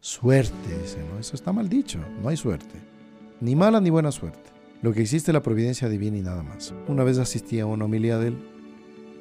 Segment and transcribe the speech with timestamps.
[0.00, 1.18] suerte, dice, ¿no?
[1.18, 2.74] Eso está mal dicho, no hay suerte.
[3.40, 4.50] Ni mala ni buena suerte.
[4.82, 6.74] Lo que existe es la providencia divina y nada más.
[6.88, 8.38] Una vez asistí a una homilía de él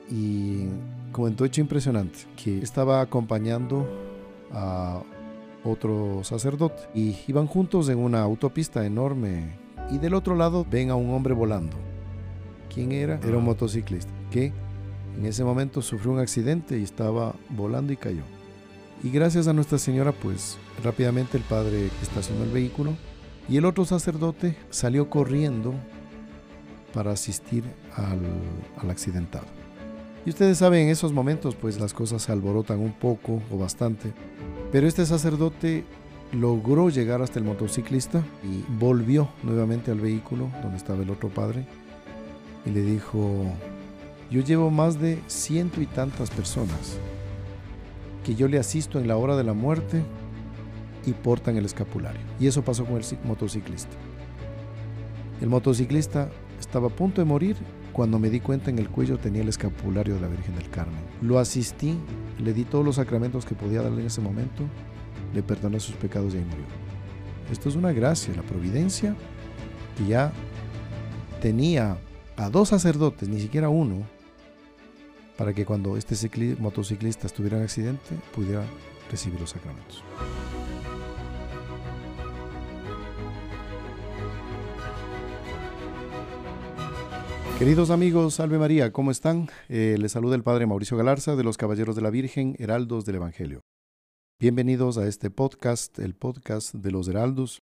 [0.09, 0.67] y
[1.11, 3.87] comentó hecho impresionante que estaba acompañando
[4.51, 5.03] a
[5.63, 9.57] otro sacerdote y iban juntos en una autopista enorme
[9.91, 11.75] y del otro lado ven a un hombre volando.
[12.73, 13.19] ¿Quién era?
[13.21, 14.53] Era un motociclista que
[15.17, 18.23] en ese momento sufrió un accidente y estaba volando y cayó.
[19.01, 22.95] Y gracias a Nuestra Señora, pues rápidamente el padre estacionó el vehículo
[23.47, 25.73] y el otro sacerdote salió corriendo
[26.93, 27.63] para asistir
[27.95, 28.19] al,
[28.77, 29.45] al accidentado.
[30.25, 34.11] Y ustedes saben, en esos momentos pues las cosas se alborotan un poco o bastante.
[34.71, 35.85] Pero este sacerdote
[36.33, 41.65] logró llegar hasta el motociclista y volvió nuevamente al vehículo donde estaba el otro padre
[42.65, 43.45] y le dijo,
[44.29, 46.99] yo llevo más de ciento y tantas personas
[48.23, 50.03] que yo le asisto en la hora de la muerte
[51.05, 52.21] y portan el escapulario.
[52.39, 53.95] Y eso pasó con el motociclista.
[55.41, 57.55] El motociclista estaba a punto de morir
[57.93, 61.01] cuando me di cuenta en el cuello tenía el escapulario de la Virgen del Carmen.
[61.21, 61.97] Lo asistí,
[62.37, 64.63] le di todos los sacramentos que podía darle en ese momento,
[65.33, 66.65] le perdoné sus pecados y ahí murió.
[67.51, 69.15] Esto es una gracia, la providencia,
[69.97, 70.31] que ya
[71.41, 71.97] tenía
[72.37, 74.05] a dos sacerdotes, ni siquiera uno,
[75.39, 76.15] para que cuando este
[76.59, 78.65] motociclista estuviera en accidente pudiera
[79.09, 80.03] recibir los sacramentos.
[87.57, 89.47] Queridos amigos, salve María, ¿cómo están?
[89.69, 93.15] Eh, les saluda el Padre Mauricio Galarza de los Caballeros de la Virgen, Heraldos del
[93.15, 93.61] Evangelio.
[94.41, 97.61] Bienvenidos a este podcast, el podcast de los Heraldos.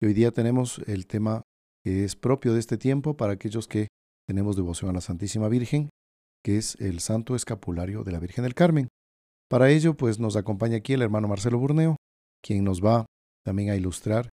[0.00, 1.42] Hoy día tenemos el tema
[1.84, 3.88] que es propio de este tiempo para aquellos que
[4.26, 5.90] tenemos devoción a la Santísima Virgen
[6.44, 8.88] que es el Santo Escapulario de la Virgen del Carmen.
[9.48, 11.96] Para ello, pues nos acompaña aquí el hermano Marcelo Burneo,
[12.42, 13.06] quien nos va
[13.44, 14.30] también a ilustrar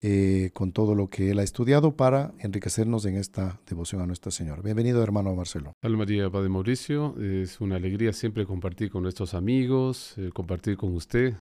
[0.00, 4.30] eh, con todo lo que él ha estudiado para enriquecernos en esta devoción a Nuestra
[4.30, 4.62] Señora.
[4.62, 5.72] Bienvenido, hermano Marcelo.
[5.82, 7.20] Salve María, Padre Mauricio.
[7.20, 11.34] Es una alegría siempre compartir con nuestros amigos, eh, compartir con usted.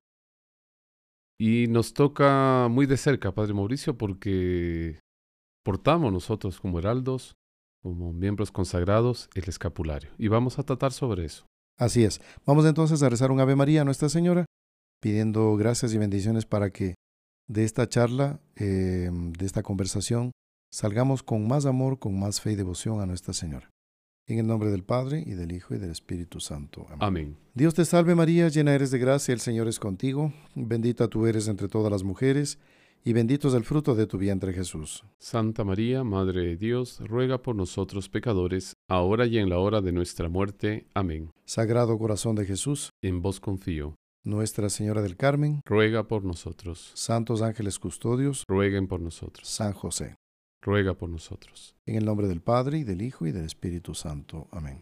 [1.40, 5.00] Y nos toca muy de cerca, Padre Mauricio, porque
[5.64, 7.37] portamos nosotros como heraldos
[7.88, 10.10] como miembros consagrados el escapulario.
[10.18, 11.46] Y vamos a tratar sobre eso.
[11.78, 12.20] Así es.
[12.46, 14.46] Vamos entonces a rezar un Ave María a Nuestra Señora,
[15.02, 16.96] pidiendo gracias y bendiciones para que
[17.48, 20.32] de esta charla, eh, de esta conversación,
[20.70, 23.70] salgamos con más amor, con más fe y devoción a Nuestra Señora.
[24.28, 26.86] En el nombre del Padre, y del Hijo, y del Espíritu Santo.
[26.90, 26.98] Amén.
[27.00, 27.38] Amén.
[27.54, 31.48] Dios te salve María, llena eres de gracia, el Señor es contigo, bendita tú eres
[31.48, 32.60] entre todas las mujeres,
[33.04, 35.04] y bendito es el fruto de tu vientre Jesús.
[35.20, 39.92] Santa María, Madre de Dios, ruega por nosotros pecadores, ahora y en la hora de
[39.92, 40.88] nuestra muerte.
[40.94, 41.32] Amén.
[41.46, 43.96] Sagrado corazón de Jesús, en vos confío.
[44.24, 46.92] Nuestra Señora del Carmen, ruega por nosotros.
[46.96, 49.48] Santos ángeles custodios, rueguen por nosotros.
[49.48, 50.16] San José,
[50.62, 51.76] ruega por nosotros.
[51.86, 54.50] En el nombre del Padre, y del Hijo, y del Espíritu Santo.
[54.52, 54.82] Amén.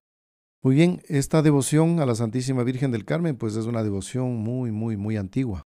[0.63, 4.71] Muy bien, esta devoción a la Santísima Virgen del Carmen, pues es una devoción muy,
[4.71, 5.61] muy, muy antigua.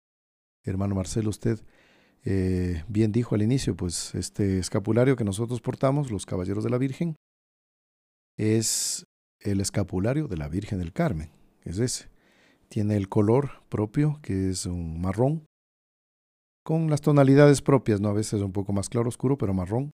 [0.64, 1.60] Hermano Marcelo, usted
[2.26, 6.80] eh, bien dijo al inicio, pues este escapulario que nosotros portamos, los Caballeros de la
[6.80, 7.16] Virgen,
[8.38, 9.06] es
[9.40, 11.30] el escapulario de la Virgen del Carmen,
[11.64, 12.10] es ese.
[12.68, 15.46] Tiene el color propio, que es un marrón,
[16.66, 18.10] con las tonalidades propias, ¿no?
[18.10, 19.92] A veces un poco más claro oscuro, pero marrón,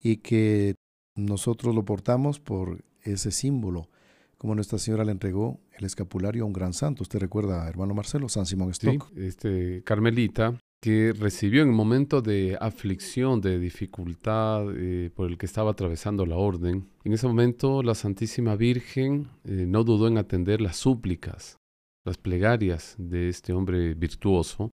[0.00, 0.76] y que
[1.16, 3.88] nosotros lo portamos por ese símbolo,
[4.38, 7.02] como Nuestra Señora le entregó el escapulario a un gran santo.
[7.02, 9.08] ¿Usted recuerda, hermano Marcelo, San Simón Stock?
[9.08, 15.46] Sí, este Carmelita, que recibió en momento de aflicción, de dificultad eh, por el que
[15.46, 16.88] estaba atravesando la orden.
[17.02, 21.56] En ese momento la Santísima Virgen eh, no dudó en atender las súplicas,
[22.04, 24.70] las plegarias de este hombre virtuoso,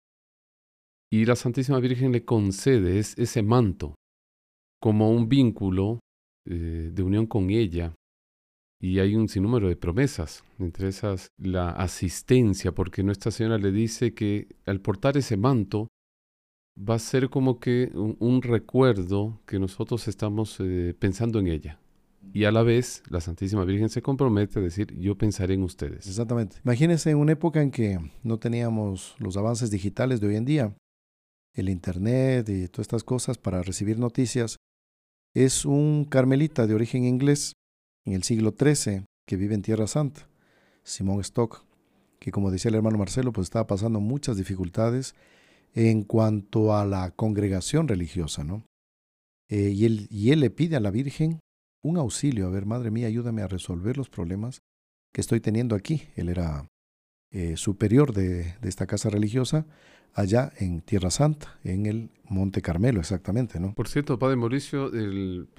[1.12, 3.94] y la Santísima Virgen le concede ese manto
[4.82, 6.00] como un vínculo
[6.44, 7.94] eh, de unión con ella.
[8.82, 14.12] Y hay un sinnúmero de promesas, entre esas la asistencia, porque Nuestra Señora le dice
[14.12, 15.86] que al portar ese manto
[16.76, 21.78] va a ser como que un, recuerdo que nosotros estamos eh, pensando en ella.
[22.32, 26.06] Y a la vez, la Santísima Virgen se compromete a decir, yo pensaré en ustedes.
[26.06, 26.58] Exactamente.
[26.64, 30.76] Imagínense en una época en que no teníamos los avances digitales de hoy en día,
[31.54, 34.56] el Internet y todas estas cosas para recibir noticias.
[35.34, 37.54] Es un carmelita de origen inglés
[38.04, 40.28] en el siglo XIII que vive en Tierra Santa,
[40.82, 41.64] Simón Stock,
[42.18, 45.14] que como decía el hermano Marcelo, pues estaba pasando muchas dificultades
[45.74, 48.64] en cuanto a la congregación religiosa, ¿no?
[49.48, 51.40] Eh, y, él, le pide a la Virgen
[51.82, 54.60] un auxilio, a ver, Madre mía, ayúdame a resolver los problemas
[55.12, 56.02] que estoy teniendo aquí.
[56.14, 56.68] Él era
[57.32, 59.66] eh, superior de, esta casa religiosa,
[60.14, 63.74] allá en Tierra Santa, en el Monte Carmelo, exactamente, ¿no?
[63.74, 64.90] Por cierto, Padre Mauricio,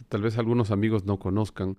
[0.07, 1.77] tal vez algunos amigos no conozcan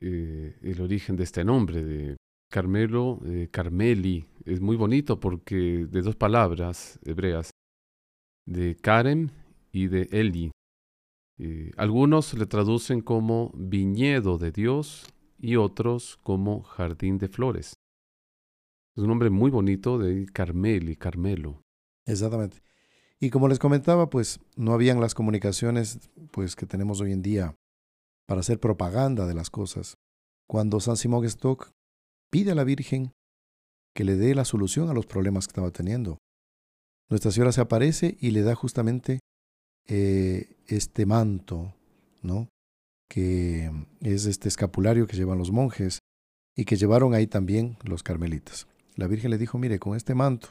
[0.00, 2.16] eh, el origen de este nombre, de
[2.54, 4.28] Carmelo, eh, Carmeli.
[4.44, 7.50] Es muy bonito porque de dos palabras hebreas,
[8.46, 9.30] de Karem
[9.72, 10.52] y de Eli.
[11.76, 15.04] algunos le traducen como viñedo de Dios
[15.36, 17.74] y otros como jardín de flores.
[18.94, 21.60] Es un nombre muy bonito de Carmeli, Carmelo.
[22.06, 22.58] Exactamente.
[23.18, 27.56] Y como les comentaba, pues no habían las comunicaciones pues que tenemos hoy en día
[28.28, 29.96] para hacer propaganda de las cosas.
[30.46, 31.73] Cuando San Simón Stock
[32.34, 33.12] pide a la Virgen
[33.94, 36.18] que le dé la solución a los problemas que estaba teniendo.
[37.08, 39.20] Nuestra Señora se aparece y le da justamente
[39.86, 41.76] eh, este manto,
[42.22, 42.48] ¿no?
[43.08, 43.70] Que
[44.00, 46.00] es este escapulario que llevan los monjes
[46.56, 48.66] y que llevaron ahí también los carmelitas.
[48.96, 50.48] La Virgen le dijo, mire, con este manto,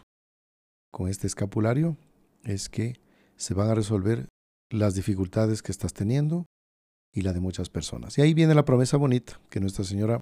[0.90, 1.98] con este escapulario,
[2.46, 3.02] es que
[3.36, 4.30] se van a resolver
[4.70, 6.46] las dificultades que estás teniendo
[7.12, 8.18] y la de muchas personas.
[8.18, 10.22] Y ahí viene la promesa bonita, que Nuestra Señora,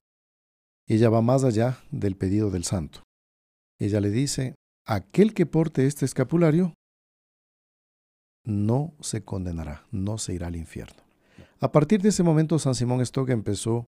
[0.88, 3.04] ella va más allá del pedido del santo.
[3.80, 4.56] Ella le dice,
[4.86, 6.74] aquel que porte este escapulario
[8.44, 11.02] no se condenará, no se irá al infierno.
[11.60, 13.86] A partir de ese momento, San Simón Stock empezó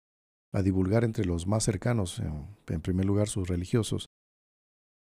[0.52, 4.06] a divulgar entre los más cercanos, en primer lugar sus religiosos,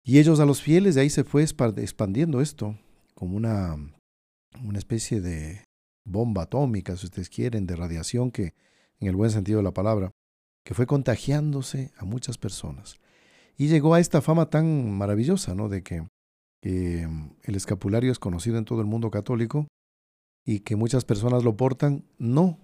[0.03, 2.77] y ellos a los fieles, de ahí se fue expandiendo esto
[3.13, 3.75] como una,
[4.63, 5.63] una especie de
[6.05, 8.53] bomba atómica, si ustedes quieren, de radiación que,
[8.99, 10.11] en el buen sentido de la palabra,
[10.63, 12.95] que fue contagiándose a muchas personas.
[13.57, 15.69] Y llegó a esta fama tan maravillosa, ¿no?
[15.69, 16.07] De que,
[16.61, 17.07] que
[17.43, 19.67] el escapulario es conocido en todo el mundo católico
[20.45, 22.57] y que muchas personas lo portan no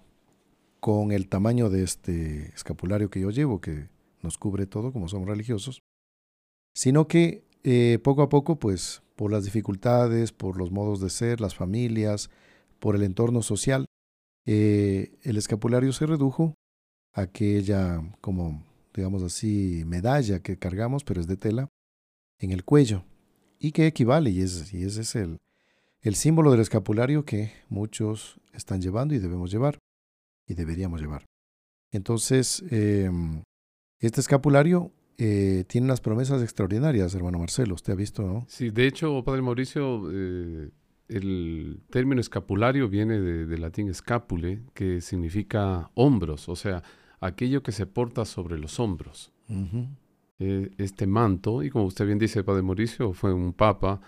[0.80, 3.90] con el tamaño de este escapulario que yo llevo, que
[4.22, 5.82] nos cubre todo como somos religiosos,
[6.74, 11.42] sino que eh, poco a poco, pues por las dificultades, por los modos de ser,
[11.42, 12.30] las familias,
[12.80, 13.86] por el entorno social,
[14.46, 16.54] eh, el escapulario se redujo
[17.18, 21.70] aquella, como digamos así, medalla que cargamos, pero es de tela,
[22.40, 23.04] en el cuello,
[23.60, 25.38] y que equivale, y, es, y ese es el,
[26.02, 29.80] el símbolo del escapulario que muchos están llevando y debemos llevar,
[30.48, 31.26] y deberíamos llevar.
[31.92, 33.42] Entonces, em,
[34.00, 37.74] este escapulario eh, tiene unas promesas extraordinarias, hermano Marcelo.
[37.74, 38.46] Usted ha visto, ¿no?
[38.48, 40.70] Sí, de hecho, Padre Mauricio, eh,
[41.08, 46.84] el término escapulario viene de, latín scapule, que significa hombros, o sea,
[47.20, 49.32] aquello que se porta sobre los hombros.
[50.40, 54.02] Eh, este manto, y como usted bien dice, Padre Mauricio, fue un papa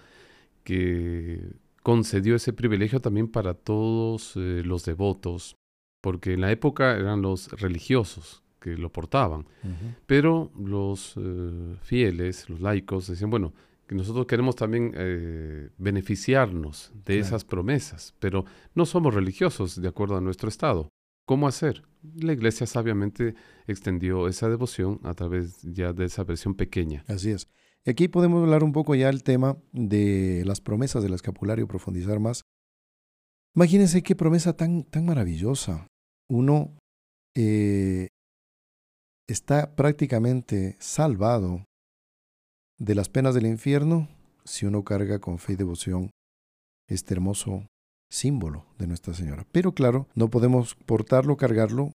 [0.63, 5.55] que concedió ese privilegio también para todos los devotos,
[6.01, 9.45] porque en la época eran los religiosos que lo portaban.
[10.05, 13.53] Pero los eh, fieles, los laicos, decían, bueno,
[13.87, 18.45] que nosotros queremos también eh, beneficiarnos de esas promesas, pero
[18.75, 20.89] no somos religiosos de acuerdo a nuestro estado.
[21.29, 21.83] ¿Cómo hacer?
[22.15, 23.35] La iglesia sabiamente
[23.67, 27.05] extendió esa devoción a través ya de esa versión pequeña.
[27.07, 27.47] Así es.
[27.85, 32.41] Aquí podemos hablar un poco ya el tema de las promesas del escapulario, profundizar más.
[33.53, 35.85] Imagínense qué promesa tan, tan maravillosa.
[36.31, 36.75] Uno
[37.35, 38.07] eh,
[39.27, 41.63] está prácticamente salvado
[42.79, 44.09] de las penas del infierno
[44.45, 46.09] si uno carga con fe y devoción
[46.87, 47.67] este hermoso
[48.09, 49.45] símbolo de Nuestra Señora.
[49.51, 51.91] Pero claro, no podemos portarlo, cargarlo,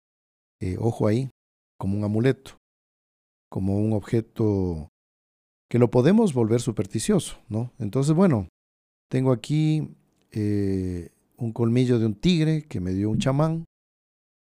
[0.60, 1.30] eh, ojo ahí,
[1.77, 2.58] como un amuleto,
[3.50, 4.89] como un objeto
[5.70, 7.72] que lo podemos volver supersticioso, ¿no?
[7.80, 8.50] Entonces, bueno,
[9.10, 9.96] tengo aquí
[10.32, 13.65] eh, un colmillo de un tigre que me dio un chamán,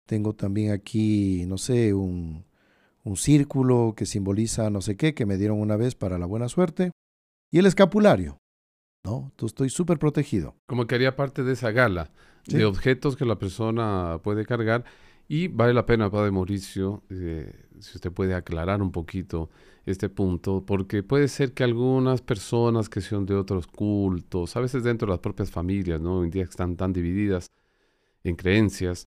[0.07, 2.45] tengo también aquí, no sé, un,
[3.05, 6.49] un círculo que simboliza no sé qué que me dieron una vez para la buena
[6.49, 6.91] suerte,
[7.53, 8.39] y el escapulario.
[9.05, 9.33] ¿No?
[9.37, 10.57] Tú estoy súper protegido.
[10.67, 12.11] Como que haría parte de esa gala
[12.47, 14.85] de objetos que la persona puede cargar.
[15.29, 19.49] Y vale la pena, Padre Mauricio, eh, si usted puede aclarar un poquito
[19.87, 24.83] este punto, porque puede ser que algunas personas que son de otros cultos, a veces
[24.83, 26.19] dentro de las propias familias, ¿no?
[26.19, 27.51] Hoy en día están tan divididas
[28.25, 29.07] en creencias,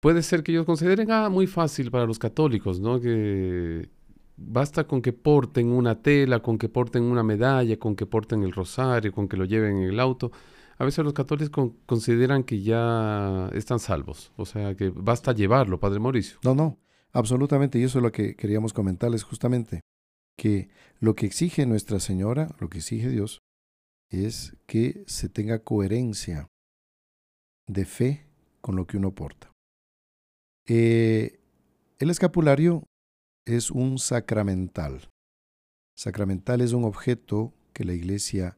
[0.00, 3.00] puede ser que ellos consideren, ah, muy fácil para los católicos, ¿no?
[3.00, 3.88] Que
[4.36, 8.52] basta con que porten una tela, con que porten una medalla, con que porten el
[8.52, 10.32] rosario, con que lo lleven en el auto.
[10.78, 16.00] A veces los católicos consideran que ya están salvos, o sea, que basta llevarlo, Padre
[16.00, 16.38] Mauricio.
[16.42, 16.78] No, no,
[17.12, 19.82] absolutamente, y eso es lo que queríamos comentarles justamente,
[20.36, 23.40] que lo que exige Nuestra Señora, lo que exige Dios,
[24.10, 26.48] es que se tenga coherencia
[27.66, 28.26] de fe
[28.60, 29.52] con lo que uno porta.
[30.66, 31.40] Eh,
[31.98, 32.84] el escapulario
[33.46, 35.08] es un sacramental.
[35.96, 38.56] Sacramental es un objeto que la iglesia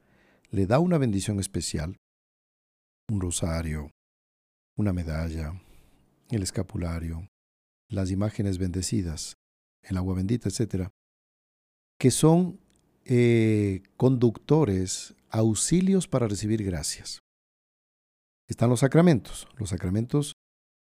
[0.51, 1.97] le da una bendición especial,
[3.11, 3.91] un rosario,
[4.77, 5.61] una medalla,
[6.31, 7.29] el escapulario,
[7.89, 9.35] las imágenes bendecidas,
[9.83, 10.89] el agua bendita, etc.,
[11.99, 12.61] que son
[13.05, 17.21] eh, conductores, auxilios para recibir gracias.
[18.49, 19.49] Están los sacramentos.
[19.57, 20.35] Los sacramentos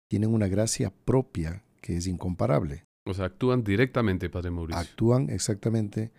[0.08, 2.84] tienen una gracia propia que es incomparable.
[3.10, 4.80] O sea, actúan directamente, Padre Mauricio.
[4.80, 6.12] Actúan exactamente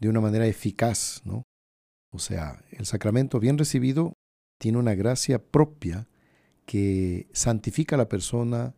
[0.00, 1.42] de una manera eficaz, ¿no?
[2.10, 4.14] O sea, el sacramento bien recibido
[4.58, 6.08] tiene una gracia propia
[6.64, 8.74] que santifica a la persona,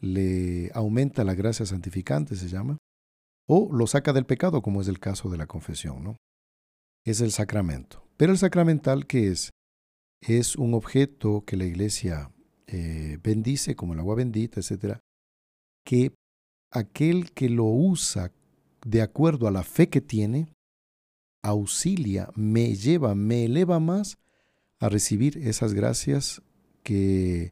[0.00, 2.78] le aumenta la gracia santificante, se llama,
[3.46, 6.16] o lo saca del pecado, como es el caso de la confesión, ¿no?
[7.04, 8.06] Es el sacramento.
[8.16, 9.50] Pero el sacramental, ¿qué es?
[10.20, 12.30] Es un objeto que la iglesia
[12.66, 15.00] eh, bendice, como el agua bendita, etcétera,
[15.84, 16.14] que
[16.74, 18.32] aquel que lo usa
[18.84, 20.48] de acuerdo a la fe que tiene,
[21.42, 24.18] auxilia, me lleva, me eleva más
[24.80, 26.42] a recibir esas gracias
[26.82, 27.50] que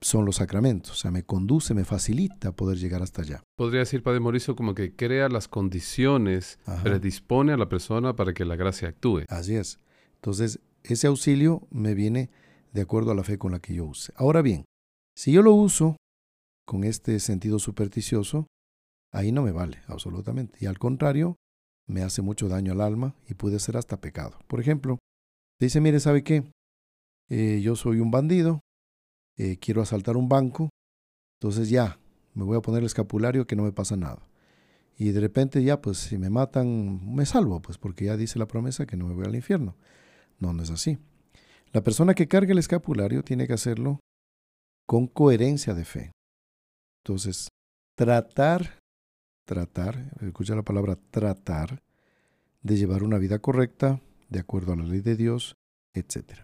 [0.00, 0.92] son los sacramentos.
[0.92, 3.42] O sea, me conduce, me facilita poder llegar hasta allá.
[3.56, 8.44] Podría decir, Padre Mauricio, como que crea las condiciones, predispone a la persona para que
[8.44, 9.24] la gracia actúe.
[9.28, 9.78] Así es.
[10.16, 12.30] Entonces, ese auxilio me viene
[12.72, 14.12] de acuerdo a la fe con la que yo use.
[14.16, 14.64] Ahora bien,
[15.14, 15.96] si yo lo uso
[16.64, 18.46] con este sentido supersticioso,
[19.12, 20.58] ahí no me vale absolutamente.
[20.60, 21.36] Y al contrario,
[21.86, 24.38] me hace mucho daño al alma y puede ser hasta pecado.
[24.46, 24.98] Por ejemplo,
[25.60, 26.44] dice, mire, ¿sabe qué?
[27.28, 28.60] Eh, yo soy un bandido,
[29.36, 30.70] eh, quiero asaltar un banco,
[31.40, 31.98] entonces ya,
[32.34, 34.28] me voy a poner el escapulario que no me pasa nada.
[34.96, 38.46] Y de repente ya, pues si me matan, me salvo, pues porque ya dice la
[38.46, 39.76] promesa que no me voy al infierno.
[40.38, 40.98] No, no es así.
[41.72, 44.00] La persona que carga el escapulario tiene que hacerlo
[44.86, 46.12] con coherencia de fe.
[47.04, 47.48] Entonces,
[47.96, 48.78] tratar,
[49.44, 51.82] tratar, escucha la palabra tratar,
[52.62, 55.56] de llevar una vida correcta, de acuerdo a la ley de Dios,
[55.94, 56.38] etc.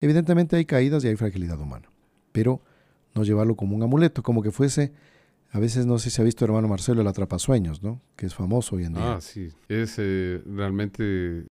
[0.00, 1.90] Evidentemente hay caídas y hay fragilidad humana,
[2.32, 2.62] pero
[3.14, 4.94] no llevarlo como un amuleto, como que fuese,
[5.50, 8.00] a veces no sé si ha visto hermano Marcelo el atrapasueños, ¿no?
[8.16, 9.16] Que es famoso hoy en día.
[9.16, 11.46] Ah, sí, es eh, realmente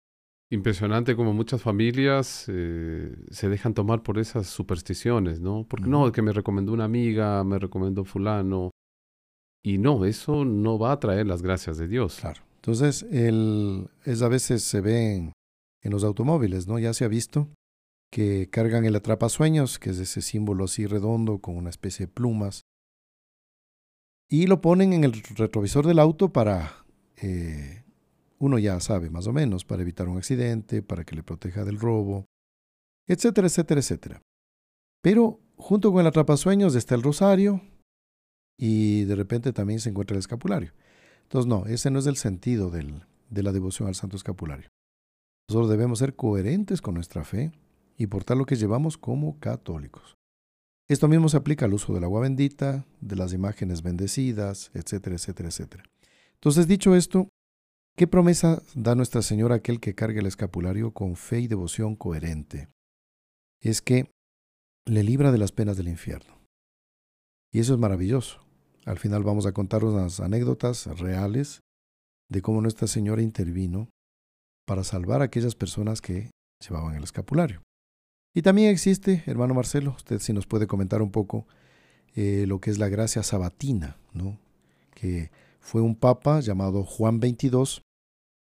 [0.49, 5.65] impresionante como muchas familias eh, se dejan tomar por esas supersticiones, ¿no?
[5.67, 8.71] Porque no, que me recomendó una amiga, me recomendó fulano.
[9.63, 12.19] Y no, eso no va a traer las gracias de Dios.
[12.19, 12.41] Claro.
[12.57, 15.33] Entonces, el, es a veces se ve en,
[15.81, 16.77] en, los automóviles, ¿no?
[16.77, 17.49] Ya se ha visto
[18.11, 22.61] que cargan el atrapasueños, que es ese símbolo así redondo con una especie de plumas,
[24.29, 26.85] y lo ponen en el retrovisor del auto para
[27.17, 27.84] eh,
[28.39, 31.79] uno ya sabe más o menos, para evitar un accidente, para que le proteja del
[31.79, 32.25] robo,
[33.07, 34.21] etcétera, etcétera, etcétera.
[35.01, 37.61] Pero junto con el atrapasueños está el rosario
[38.57, 40.73] y de repente también se encuentra el escapulario.
[41.23, 44.69] Entonces no, ese no es el sentido del, de la devoción al Santo Escapulario.
[45.49, 47.51] Nosotros debemos ser coherentes con nuestra fe
[47.97, 50.15] y portar lo que llevamos como católicos.
[50.87, 55.49] Esto mismo se aplica al uso del agua bendita, de las imágenes bendecidas, etcétera, etcétera,
[55.49, 55.83] etcétera.
[56.35, 57.29] Entonces, dicho esto,
[57.97, 61.95] ¿Qué promesa da Nuestra Señora a aquel que cargue el escapulario con fe y devoción
[61.95, 62.67] coherente?
[63.61, 64.11] Es que
[64.85, 66.37] le libra de las penas del infierno.
[67.53, 68.45] Y eso es maravilloso.
[68.83, 71.61] Al final vamos a contar unas anécdotas reales
[72.29, 73.87] de cómo Nuestra Señora intervino
[74.67, 77.61] para salvar a aquellas personas que llevaban el escapulario.
[78.35, 81.47] Y también existe, hermano Marcelo, usted si nos puede comentar un poco
[82.13, 84.37] eh, lo que es la gracia sabatina, ¿no?
[84.93, 85.31] que
[85.65, 87.81] fue un papa llamado Juan XXII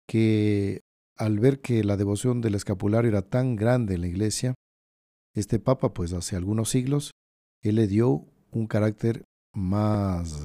[0.06, 0.82] que
[1.16, 4.54] al ver que la devoción del escapulario era tan grande en la iglesia,
[5.34, 7.12] este papa, pues hace algunos siglos,
[7.62, 10.44] él le dio un carácter más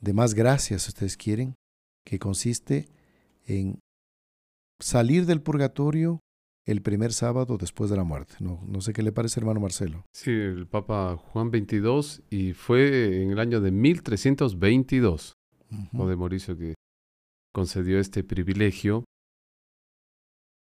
[0.00, 1.54] de más gracia, si ustedes quieren,
[2.06, 2.88] que consiste
[3.46, 3.78] en
[4.80, 6.20] salir del purgatorio
[6.66, 8.36] el primer sábado después de la muerte.
[8.40, 10.06] No, no sé qué le parece, hermano Marcelo.
[10.14, 15.34] Sí, el Papa Juan XXII, y fue en el año de 1322,
[15.96, 16.74] o de Mauricio, que
[17.52, 19.04] concedió este privilegio.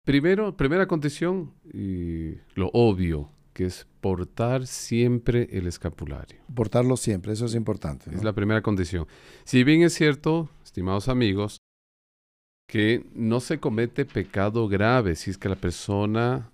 [0.05, 6.41] Primero, primera condición, y lo obvio, que es portar siempre el escapulario.
[6.53, 8.13] Portarlo siempre, eso es importante.
[8.13, 9.07] Es la primera condición.
[9.43, 11.57] Si bien es cierto, estimados amigos,
[12.67, 16.49] que no se comete pecado grave si es que la persona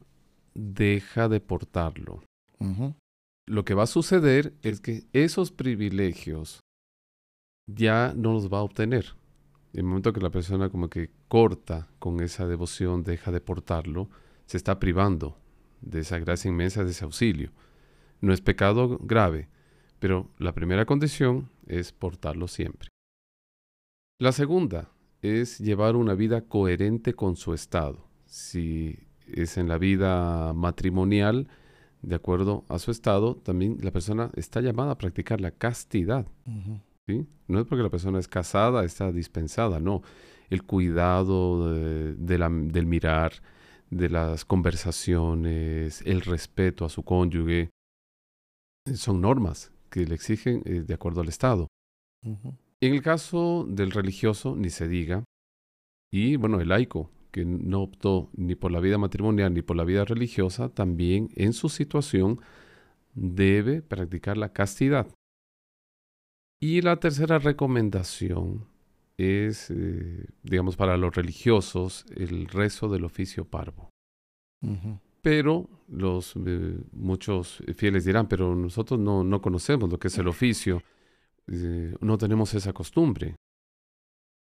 [0.56, 2.24] deja de portarlo.
[3.48, 6.60] Lo que va a suceder es que esos privilegios
[7.68, 9.16] ya no los va a obtener
[9.78, 14.10] el momento que la persona como que corta con esa devoción, deja de portarlo,
[14.48, 15.38] se está privando
[15.82, 17.52] de esa gracia inmensa, de ese auxilio.
[18.20, 19.50] No es pecado grave,
[20.00, 22.90] pero la primera condición es portarlo siempre.
[24.20, 24.90] La segunda
[25.22, 28.08] es llevar una vida coherente con su estado.
[28.26, 31.50] Si es en la vida matrimonial,
[32.02, 36.26] de acuerdo a su estado, también la persona está llamada a practicar la castidad.
[37.08, 37.26] ¿Sí?
[37.48, 40.02] No es porque la persona es casada, está dispensada, no.
[40.50, 43.34] El cuidado del mirar,
[43.90, 47.70] de las conversaciones, el respeto a su cónyuge,
[48.94, 51.68] son normas que le exigen eh, de acuerdo al Estado.
[52.24, 55.24] En el caso del religioso, ni se diga,
[56.12, 59.84] y bueno, el laico, que no optó ni por la vida matrimonial ni por la
[59.84, 62.40] vida religiosa, también en su situación
[63.14, 65.08] debe practicar la castidad.
[66.60, 68.66] Y la tercera recomendación
[69.18, 73.90] es, eh, digamos, para los religiosos, el rezo del oficio parvo.
[75.22, 80.28] Pero los eh, muchos fieles dirán, pero nosotros no, no, conocemos lo que es el
[80.28, 80.82] oficio,
[81.48, 83.36] eh, no tenemos esa costumbre.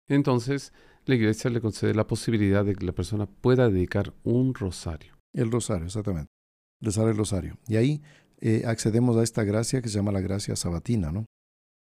[0.07, 0.73] Entonces,
[1.05, 5.17] la iglesia le concede la posibilidad de que la persona pueda dedicar un rosario.
[5.33, 6.29] El rosario, exactamente.
[6.81, 7.57] Rezar el rosario.
[7.67, 8.01] Y ahí
[8.65, 11.25] accedemos a esta gracia que se llama la gracia sabatina, ¿no?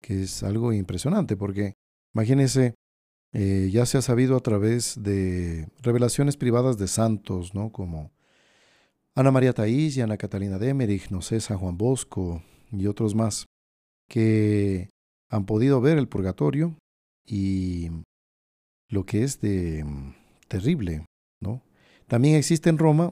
[0.03, 1.73] Que es algo impresionante porque
[2.13, 2.75] Imagínense,
[3.33, 7.71] eh, ya se ha sabido a través de revelaciones privadas de santos, ¿no?
[7.71, 8.11] Como
[9.15, 13.15] Ana María Taís y Ana Catalina de Emmerich, no sé, San Juan Bosco y otros
[13.15, 13.47] más,
[14.07, 14.89] que
[15.29, 16.75] han podido ver el purgatorio
[17.25, 17.89] y
[18.89, 20.13] lo que es de mm,
[20.47, 21.05] terrible,
[21.41, 21.63] ¿no?
[22.07, 23.11] También existe en Roma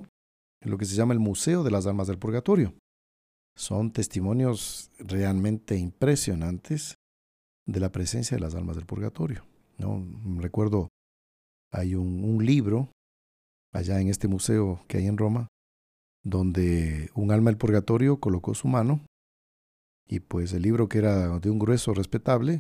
[0.62, 2.76] lo que se llama el Museo de las Almas del Purgatorio.
[3.56, 6.96] Son testimonios realmente impresionantes
[7.66, 9.46] de la presencia de las almas del purgatorio.
[9.78, 10.06] ¿no?
[10.40, 10.90] Recuerdo,
[11.72, 12.90] hay un, libro
[13.74, 15.48] allá en este museo que hay en Roma,
[16.24, 19.02] donde un alma del purgatorio colocó su mano
[20.08, 22.60] y pues el libro que era de un grueso respetable,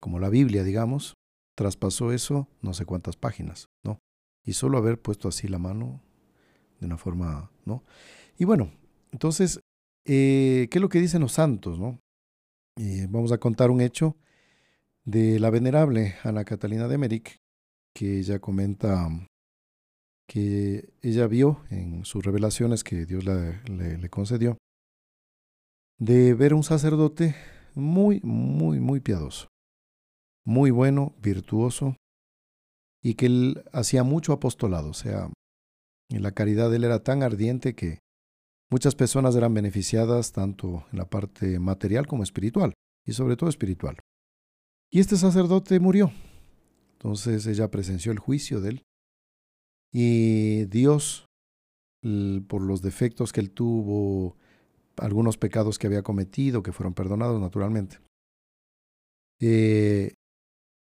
[0.00, 1.14] como la Biblia, digamos,
[1.56, 3.98] traspasó eso no sé cuántas páginas, ¿no?
[4.44, 6.02] Y solo haber puesto así la mano
[6.78, 7.82] de una forma, ¿no?
[8.38, 8.70] Y bueno,
[9.10, 9.60] entonces,
[10.06, 12.00] eh, ¿qué es lo que dicen los santos, no?
[12.78, 14.16] Eh, vamos a contar un hecho
[15.04, 17.40] de la venerable Ana Catalina de Emmerich,
[17.94, 19.08] que ella comenta
[20.28, 24.58] que ella vio en sus revelaciones que Dios le, concedió,
[25.98, 27.36] de ver un sacerdote
[27.74, 29.48] muy, muy, muy piadoso,
[30.44, 31.96] muy bueno, virtuoso,
[33.02, 35.30] y que él hacía mucho apostolado, o sea,
[36.10, 38.00] la caridad de él era tan ardiente que
[38.70, 42.74] Muchas personas eran beneficiadas tanto en la parte material como espiritual,
[43.06, 43.98] y sobre todo espiritual.
[44.90, 46.10] Y este sacerdote murió.
[46.92, 48.82] Entonces ella presenció el juicio de él.
[49.92, 51.26] Y Dios,
[52.48, 54.36] por los defectos que él tuvo,
[54.96, 57.98] algunos pecados que había cometido, que fueron perdonados naturalmente,
[59.40, 60.14] eh,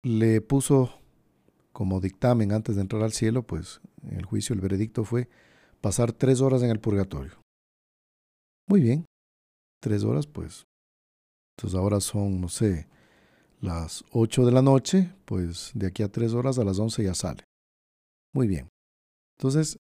[0.05, 1.01] le puso
[1.73, 5.29] como dictamen antes de entrar al cielo, pues el juicio, el veredicto fue
[5.81, 7.42] pasar tres horas en el purgatorio.
[8.73, 9.05] Muy bien.
[9.83, 10.67] Tres horas, pues.
[11.59, 12.89] Entonces ahora son, no sé,
[13.61, 17.13] las ocho de la noche, pues de aquí a tres horas a las once ya
[17.13, 17.45] sale.
[18.33, 18.71] Muy bien.
[19.37, 19.77] Entonces,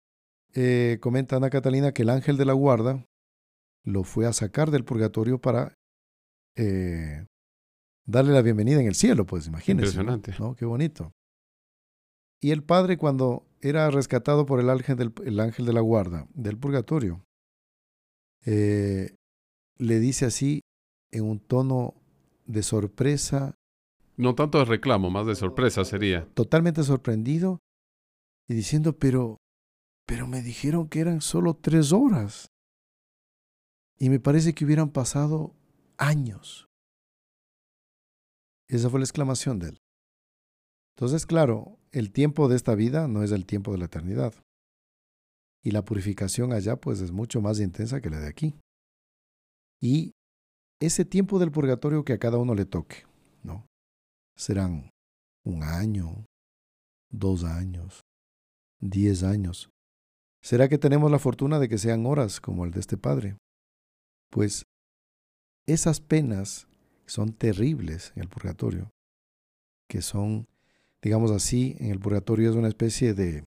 [0.56, 3.06] eh, comenta Ana Catalina que el ángel de la guarda
[3.86, 5.74] lo fue a sacar del purgatorio para
[6.58, 7.26] eh,
[8.06, 9.92] darle la bienvenida en el cielo, pues imagínense.
[9.92, 10.36] Impresionante.
[10.38, 10.54] ¿no?
[10.54, 11.14] Qué bonito.
[12.42, 16.28] Y el padre cuando era rescatado por el ángel, del, el ángel de la guarda
[16.34, 17.24] del purgatorio,
[18.46, 19.16] eh,
[19.78, 20.62] le dice así
[21.12, 21.96] en un tono
[22.46, 23.56] de sorpresa.
[24.18, 26.26] No tanto de reclamo, más de sorpresa sería.
[26.34, 27.60] Totalmente sorprendido
[28.48, 29.38] y diciendo, pero,
[30.06, 32.48] pero me dijeron que eran solo tres horas.
[33.98, 35.54] Y me parece que hubieran pasado
[35.98, 36.68] años.
[38.68, 39.78] Esa fue la exclamación de él.
[40.96, 44.34] Entonces, claro, el tiempo de esta vida no es el tiempo de la eternidad
[45.64, 48.56] y la purificación allá pues es mucho más intensa que la de aquí.
[49.80, 50.12] Y
[50.80, 53.06] ese tiempo del purgatorio que a cada uno le toque,
[53.44, 53.68] ¿no?
[54.36, 54.90] Serán
[55.44, 56.26] un año,
[57.12, 58.02] dos años,
[58.80, 59.70] diez años.
[60.44, 63.38] ¿Será que tenemos la fortuna de que sean horas como el de este padre?
[64.32, 64.64] Pues
[65.68, 66.68] esas penas
[67.06, 68.90] son terribles en el purgatorio,
[69.88, 70.48] que son,
[71.02, 73.44] digamos así, en el purgatorio es una especie de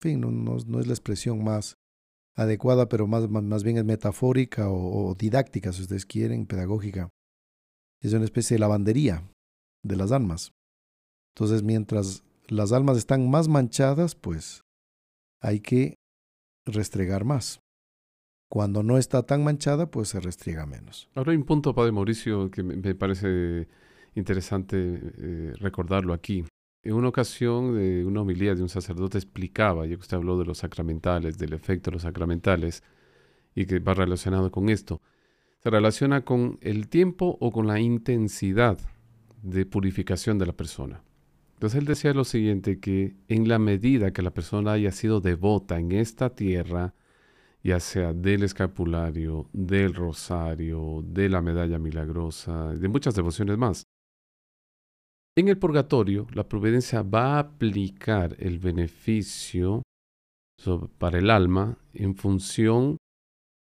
[0.00, 1.76] fin, no, es la expresión más
[2.34, 7.08] adecuada, pero más, más bien es metafórica o, didáctica, si ustedes quieren, pedagógica.
[8.00, 9.28] Es una especie de lavandería
[9.82, 10.52] de las almas.
[11.34, 14.62] Entonces, mientras las almas están más manchadas, pues
[15.40, 15.96] hay que
[16.64, 17.60] restregar más.
[18.50, 21.10] Cuando no está tan manchada, pues se restriega menos.
[21.14, 23.68] Ahora hay un punto, Padre Mauricio, que me parece
[24.14, 26.44] interesante eh, recordarlo aquí.
[26.82, 30.44] En una ocasión, de una homilía de un sacerdote explicaba, ya que usted habló de
[30.44, 32.82] los sacramentales, del efecto de los sacramentales,
[33.54, 35.02] y que va relacionado con esto,
[35.58, 38.78] se relaciona con el tiempo o con la intensidad
[39.42, 41.02] de purificación de la persona.
[41.54, 45.80] Entonces él decía lo siguiente, que en la medida que la persona haya sido devota
[45.80, 46.94] en esta tierra,
[47.64, 53.87] ya sea del escapulario, del rosario, de la medalla milagrosa, de muchas devociones más,
[55.40, 59.82] en el purgatorio, la providencia va a aplicar el beneficio
[60.98, 62.96] para el alma en función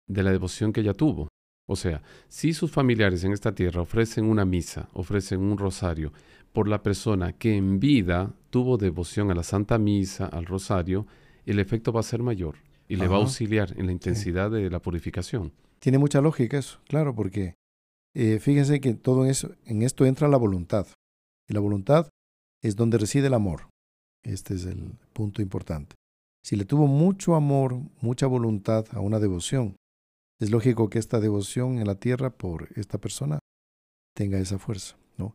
[0.09, 1.29] de la devoción que ella tuvo.
[1.69, 6.13] O sea, si sus familiares en esta tierra ofrecen una misa, ofrecen un rosario
[6.53, 11.07] por la persona que en vida tuvo devoción a la Santa Misa, al rosario,
[11.47, 12.57] el efecto va a ser mayor
[12.89, 15.53] y le va a auxiliar en la intensidad de la purificación.
[15.79, 17.55] Tiene mucha lógica eso, claro, porque
[18.15, 20.89] eh, fíjense que todo eso, en esto entra la voluntad.
[21.51, 22.09] Y la voluntad
[22.63, 23.71] es donde reside el amor.
[24.23, 25.97] Este es el punto importante.
[26.45, 29.75] Si le tuvo mucho amor, mucha voluntad a una devoción,
[30.39, 33.41] es lógico que esta devoción en la tierra por esta persona
[34.15, 35.35] tenga esa fuerza, ¿no?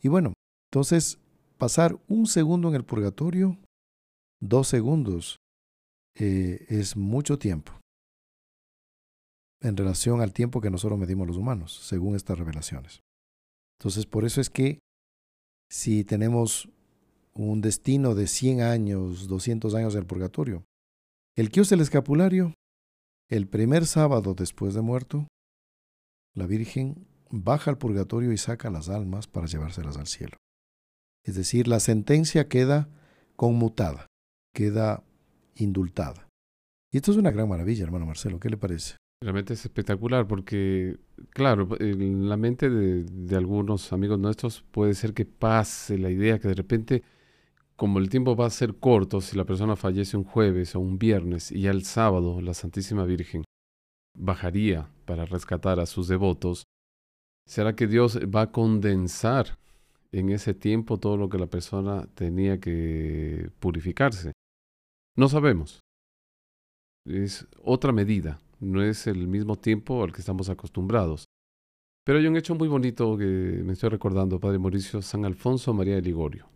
[0.00, 0.34] Y bueno,
[0.70, 1.18] entonces
[1.58, 3.58] pasar un segundo en el purgatorio,
[4.40, 5.38] dos segundos,
[6.14, 7.72] eh, es mucho tiempo
[9.60, 13.00] en relación al tiempo que nosotros medimos los humanos, según estas revelaciones.
[13.80, 14.78] Entonces, por eso es que
[15.68, 16.68] si tenemos
[17.34, 20.64] un destino de 100 años, 200 años del purgatorio.
[21.34, 22.54] El que usa el escapulario,
[23.28, 25.28] el primer sábado después de muerto,
[26.34, 30.36] la Virgen baja al purgatorio y saca las almas para llevárselas al cielo.
[31.24, 32.88] Es decir, la sentencia queda
[33.34, 34.06] conmutada,
[34.54, 35.02] queda
[35.56, 36.28] indultada.
[36.92, 38.96] Y esto es una gran maravilla, hermano Marcelo, ¿qué le parece?
[39.22, 40.98] Realmente es espectacular porque,
[41.30, 46.48] claro, en la mente de, algunos amigos nuestros puede ser que pase la idea que
[46.48, 47.02] de repente,
[47.76, 50.98] como el tiempo va a ser corto, si la persona fallece un jueves o un
[50.98, 53.44] viernes y ya el sábado la Santísima Virgen
[54.18, 56.64] bajaría para rescatar a sus devotos,
[57.46, 59.58] ¿será que Dios va a condensar
[60.12, 64.32] en ese tiempo todo lo que la persona tenía que purificarse?
[65.16, 65.80] No sabemos.
[67.06, 71.26] Es otra medida no es el mismo tiempo al que estamos acostumbrados.
[72.04, 73.24] Pero hay un hecho muy bonito que
[73.64, 76.48] me estoy recordando, Padre Mauricio, San Alfonso María de Ligorio.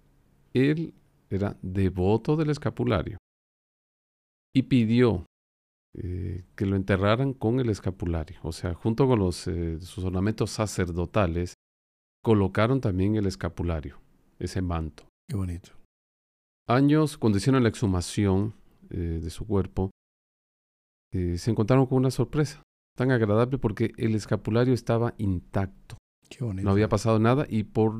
[0.55, 0.95] Él
[1.29, 3.19] era devoto del escapulario
[4.55, 5.27] y pidió
[5.95, 8.39] eh, que lo enterraran con el escapulario.
[8.43, 11.55] O sea, junto con los, eh, sus ornamentos sacerdotales,
[12.23, 13.99] colocaron también el escapulario,
[14.39, 15.09] ese manto.
[15.29, 15.73] Qué bonito.
[16.69, 18.55] Años, cuando hicieron la exhumación
[18.91, 19.91] eh, de su cuerpo,
[21.13, 22.63] eh, se encontraron con una sorpresa
[22.97, 25.97] tan agradable porque el escapulario estaba intacto.
[26.39, 27.95] No había pasado nada y por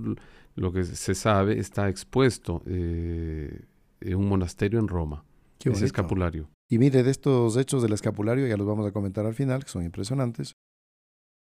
[0.55, 3.65] lo que se sabe está expuesto eh,
[4.01, 5.25] en un monasterio en Roma.
[5.65, 6.49] ese escapulario.
[6.69, 9.71] Y mire, de estos hechos del escapulario, ya los vamos a comentar al final, que
[9.71, 10.55] son impresionantes.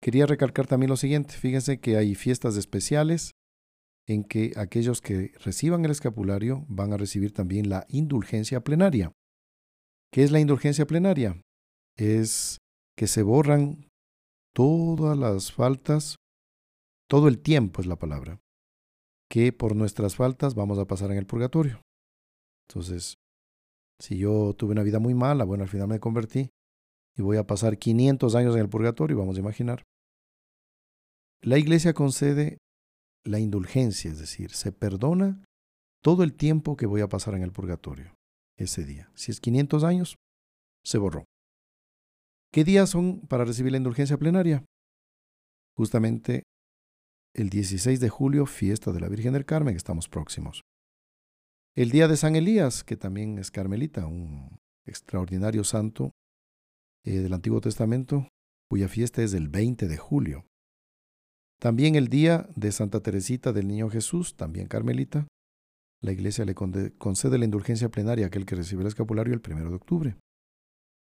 [0.01, 1.33] Quería recalcar también lo siguiente.
[1.33, 3.31] Fíjense que hay fiestas especiales
[4.07, 9.11] en que aquellos que reciban el escapulario van a recibir también la indulgencia plenaria.
[10.11, 11.41] ¿Qué es la indulgencia plenaria?
[11.97, 12.57] Es
[12.97, 13.87] que se borran
[14.53, 16.15] todas las faltas,
[17.09, 18.39] todo el tiempo es la palabra,
[19.29, 21.81] que por nuestras faltas vamos a pasar en el purgatorio.
[22.69, 23.15] Entonces,
[23.99, 26.49] si yo tuve una vida muy mala, bueno, al final me convertí
[27.17, 29.83] y voy a pasar 500 años en el purgatorio, vamos a imaginar.
[31.41, 32.57] La iglesia concede
[33.23, 35.43] la indulgencia, es decir, se perdona
[36.01, 38.13] todo el tiempo que voy a pasar en el purgatorio
[38.57, 39.11] ese día.
[39.15, 40.15] Si es 500 años,
[40.83, 41.25] se borró.
[42.55, 44.63] ¿Qué días son para recibir la indulgencia plenaria?
[45.75, 46.43] Justamente
[47.33, 50.61] el 16 de julio, fiesta de la Virgen del Carmen, estamos próximos.
[51.75, 56.11] El día de San Elías, que también es carmelita, un extraordinario santo
[57.03, 58.29] eh, del Antiguo Testamento,
[58.69, 60.45] cuya fiesta es el 20 de julio.
[61.59, 65.27] También el día de Santa Teresita del Niño Jesús, también carmelita,
[66.01, 69.69] la iglesia le concede la indulgencia plenaria a aquel que recibe el escapulario el 1
[69.69, 70.17] de octubre.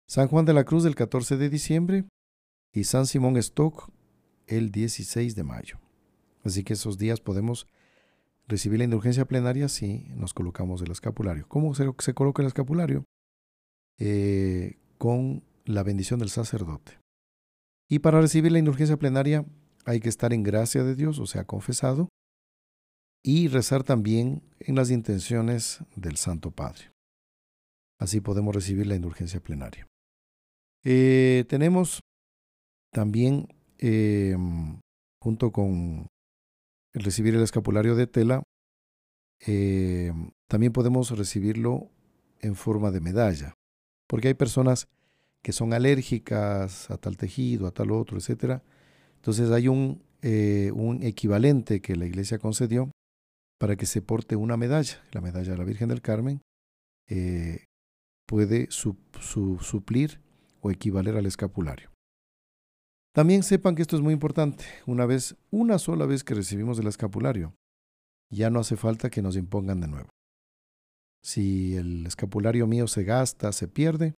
[0.08, 2.04] San Juan de la Cruz el 14 de diciembre
[2.72, 3.90] y San Simón Stock
[4.46, 5.78] el 16 de mayo.
[6.44, 7.66] Así que esos días podemos
[8.46, 11.48] recibir la indulgencia plenaria si nos colocamos el escapulario.
[11.48, 13.04] ¿Cómo se, coloca el escapulario?
[13.98, 17.00] Eh, con la bendición del sacerdote.
[17.88, 19.44] Y para recibir la indulgencia plenaria
[19.84, 22.08] hay que estar en gracia de Dios, o sea, confesado,
[23.24, 26.92] y rezar también en las intenciones del Santo Padre.
[27.98, 29.85] Así podemos recibir la indulgencia plenaria.
[30.84, 32.00] Eh, tenemos
[32.92, 34.80] también, em,
[35.20, 36.06] junto con
[36.94, 38.42] recibir el escapulario de tela,
[39.46, 40.12] eh,
[40.48, 41.90] también podemos recibirlo
[42.40, 43.54] en forma de medalla,
[44.08, 44.88] porque hay personas
[45.42, 48.62] que son alérgicas a tal tejido, a tal otro, etc.
[49.16, 52.90] Entonces hay un, eh, un equivalente que la iglesia concedió
[53.58, 56.42] para que se porte una medalla, la medalla de la Virgen del Carmen,
[57.08, 57.64] eh,
[58.26, 60.20] puede suplir
[60.66, 61.90] o equivaler al escapulario.
[63.14, 64.64] También sepan que esto es muy importante.
[64.86, 67.54] Una vez, una sola vez que recibimos el escapulario,
[68.30, 70.08] ya no hace falta que nos impongan de nuevo.
[71.22, 74.14] Si el escapulario mío se gasta, se pierde,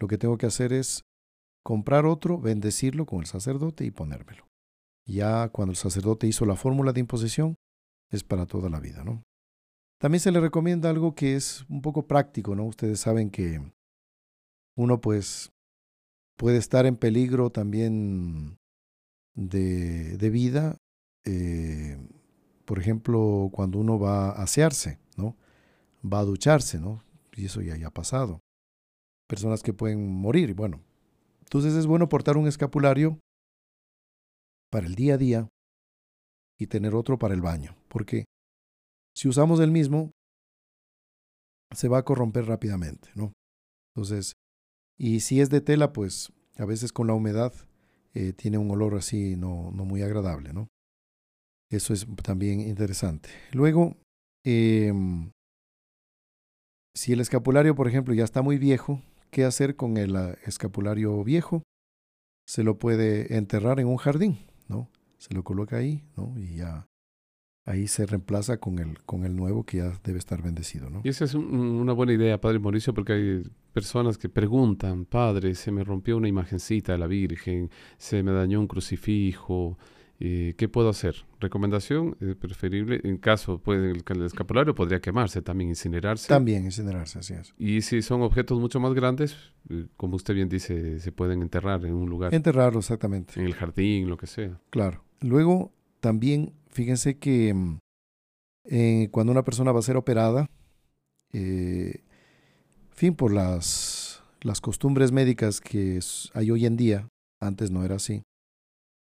[0.00, 1.02] lo que tengo que hacer es
[1.62, 4.46] comprar otro, bendecirlo con el sacerdote y ponérmelo.
[5.06, 7.56] Ya cuando el sacerdote hizo la fórmula de imposición,
[8.10, 9.22] es para toda la vida, ¿no?
[10.00, 12.64] También se le recomienda algo que es un poco práctico, ¿no?
[12.64, 13.60] Ustedes saben que
[14.76, 15.50] uno pues
[16.36, 18.58] puede estar en peligro también
[19.34, 20.78] de, de vida,
[21.24, 21.98] eh,
[22.64, 25.36] por ejemplo, cuando uno va a asearse, ¿no?
[26.04, 27.02] Va a ducharse, ¿no?
[27.34, 28.40] Y eso ya, ya ha pasado.
[29.28, 30.82] Personas que pueden morir, bueno.
[31.40, 33.18] Entonces es bueno portar un escapulario
[34.70, 35.48] para el día a día
[36.58, 38.24] y tener otro para el baño, porque
[39.14, 40.10] si usamos el mismo,
[41.72, 43.32] se va a corromper rápidamente, ¿no?
[43.94, 44.34] Entonces,
[44.96, 47.52] y si es de tela, pues a veces con la humedad
[48.14, 50.68] eh, tiene un olor así no, no muy agradable, ¿no?
[51.70, 53.30] Eso es también interesante.
[53.52, 53.96] Luego,
[54.44, 55.32] em,
[56.94, 61.24] si el escapulario, por ejemplo, ya está muy viejo, ¿qué hacer con el ah, escapulario
[61.24, 61.64] viejo?
[62.46, 64.88] Se lo puede enterrar en un jardín, ¿no?
[65.18, 66.38] Se lo coloca ahí, ¿no?
[66.38, 66.86] Y ya
[67.66, 70.90] ahí se reemplaza con el, con el nuevo que ya debe estar bendecido.
[70.90, 71.00] ¿no?
[71.04, 75.72] Y esa es una buena idea, Padre Mauricio, porque hay personas que preguntan, Padre, se
[75.72, 79.78] me rompió una imagencita de la Virgen, se me dañó un crucifijo,
[80.20, 81.16] eh, ¿qué puedo hacer?
[81.40, 86.28] Recomendación eh, preferible, en caso puede, el, el, escapulario podría quemarse, también incinerarse.
[86.28, 87.52] También incinerarse, así es.
[87.58, 89.36] Y si son objetos mucho más grandes,
[89.70, 92.32] eh, como usted bien dice, se pueden enterrar en un lugar.
[92.32, 93.40] Enterrarlo, exactamente.
[93.40, 94.60] En el jardín, lo que sea.
[94.70, 95.02] Claro.
[95.20, 97.78] Luego, también Fíjense que mm,
[98.64, 100.50] eh, cuando una persona va a ser operada,
[101.32, 102.02] eh,
[102.90, 106.00] fin, por las, las costumbres médicas que
[106.34, 107.08] hay hoy en día,
[107.40, 108.24] antes no era así,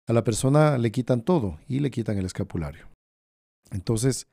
[0.07, 2.88] a la persona le quitan todo y le quitan el escapulario.
[3.70, 4.26] Entonces,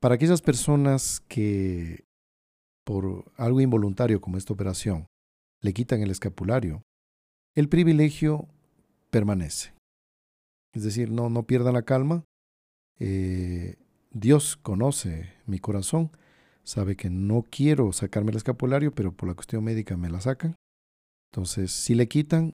[0.00, 2.04] para aquellas personas que
[2.84, 5.06] por algo involuntario como esta operación
[5.60, 6.82] le quitan el escapulario,
[7.54, 8.48] el privilegio
[9.10, 9.72] permanece.
[10.72, 12.24] Es decir, no, no pierdan la calma,
[12.98, 13.76] eh,
[14.10, 16.10] Dios conoce mi corazón,
[16.64, 20.56] sabe que no quiero sacarme el escapulario, pero por la cuestión médica me la sacan.
[21.32, 22.52] Entonces, si le quitan,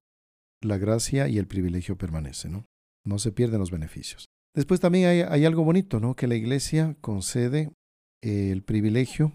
[0.60, 2.64] la gracia y el privilegio permanece, ¿no?
[3.04, 4.26] No se pierden los beneficios.
[4.54, 6.14] Después también hay, algo bonito, ¿no?
[6.14, 7.72] Que la iglesia concede
[8.20, 9.32] el privilegio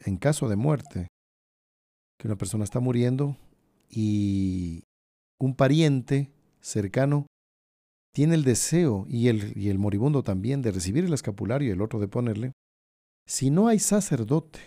[0.00, 1.08] en caso de muerte,
[2.18, 3.36] que una persona está muriendo
[3.90, 4.84] y
[5.38, 7.26] un pariente cercano
[8.16, 11.82] tiene el deseo, y el, y el moribundo también, de recibir el escapulario y el
[11.82, 12.52] otro de ponerle,
[13.26, 14.58] si no hay sacerdote,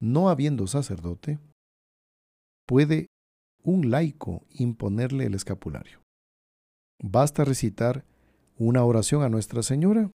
[0.00, 1.38] no habiendo sacerdote,
[2.66, 3.06] puede
[3.62, 6.00] un laico imponerle el escapulario.
[7.00, 8.04] Basta recitar
[8.58, 10.10] una oración a Nuestra Señora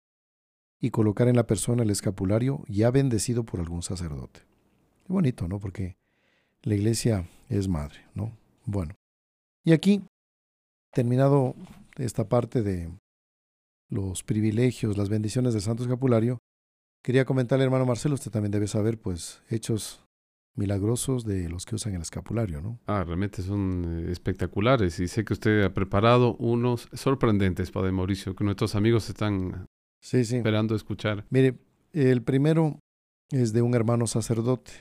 [0.81, 4.41] y colocar en la persona el escapulario ya bendecido por algún sacerdote.
[5.07, 5.61] Qué bonito, ¿no?
[5.61, 5.95] Porque
[6.63, 8.33] la iglesia es madre, ¿no?
[8.65, 8.95] Bueno.
[9.63, 10.03] Y aquí,
[10.91, 11.55] terminado
[11.99, 12.89] esta parte de
[13.89, 16.39] los privilegios, las bendiciones del Santo Escapulario,
[17.03, 20.03] quería comentarle, hermano Marcelo, usted también debe saber, pues, hechos
[20.55, 22.79] milagrosos de los que usan el escapulario, ¿no?
[22.85, 28.35] Ah, realmente son eh, espectaculares y sé que usted ha preparado unos sorprendentes, Padre Mauricio,
[28.35, 29.67] que nuestros amigos están
[30.01, 30.37] sí, sí.
[30.37, 31.25] esperando escuchar.
[31.29, 31.57] Mire,
[31.93, 32.79] el primero
[33.31, 34.71] es de un hermano sacerdote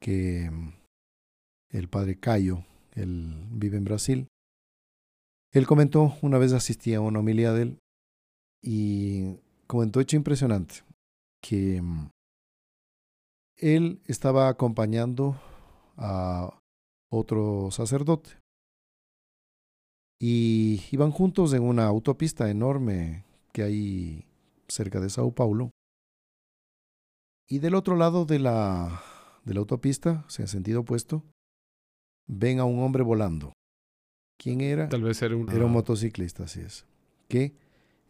[0.00, 0.72] que mm,
[1.70, 4.28] el padre Cayo, él vive en Brasil,
[5.58, 7.78] él comentó, una vez asistía a una homilía de él
[8.62, 10.82] y comentó hecho impresionante
[11.40, 12.10] que mm,
[13.56, 15.40] él estaba acompañando
[15.96, 16.58] a
[17.10, 18.30] otro sacerdote
[20.20, 24.24] y iban juntos en una autopista enorme que hay
[24.68, 25.70] cerca de Sao Paulo.
[27.48, 29.02] Y del otro lado de la,
[29.44, 31.22] de la autopista, en sentido opuesto,
[32.26, 33.55] ven a un hombre volando.
[34.38, 34.88] ¿Quién era?
[34.88, 35.50] Tal vez era un...
[35.50, 36.84] Era un motociclista, así es.
[37.28, 37.54] Que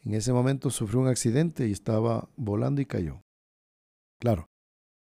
[0.05, 3.23] en ese momento sufrió un accidente y estaba volando y cayó.
[4.21, 4.47] Claro,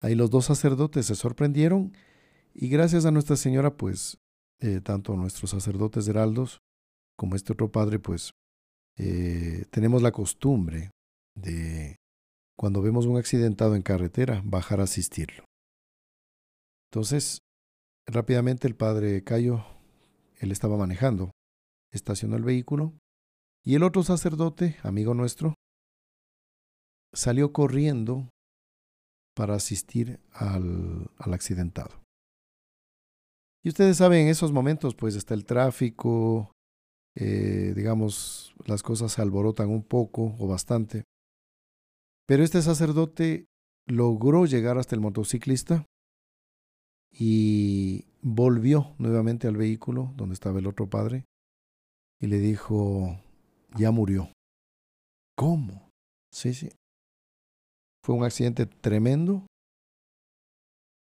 [0.00, 1.92] ahí los dos sacerdotes se sorprendieron
[2.54, 4.18] y gracias a Nuestra Señora, pues,
[4.60, 6.60] eh, tanto nuestros sacerdotes heraldos
[7.16, 8.32] como este otro padre, pues,
[8.96, 10.90] eh, tenemos la costumbre
[11.34, 11.96] de,
[12.56, 15.44] cuando vemos un accidentado en carretera, bajar a asistirlo.
[16.90, 17.40] Entonces,
[18.06, 19.64] rápidamente el padre Cayo,
[20.40, 21.32] él estaba manejando,
[21.92, 22.94] estacionó el vehículo
[23.62, 25.54] y el otro sacerdote, amigo nuestro,
[27.12, 28.30] salió corriendo
[29.36, 32.02] para asistir al, accidentado.
[33.62, 36.52] Y ustedes saben, en esos momentos pues está el tráfico,
[37.14, 41.04] eh, digamos, las cosas se alborotan un poco o bastante.
[42.26, 43.46] Pero este sacerdote
[43.86, 45.84] logró llegar hasta el motociclista
[47.10, 51.24] y volvió nuevamente al vehículo donde estaba el otro padre
[52.20, 53.18] y le dijo,
[53.76, 54.30] ya murió.
[55.36, 55.90] ¿Cómo?
[56.30, 56.70] Sí, sí.
[58.04, 59.46] Fue un accidente tremendo.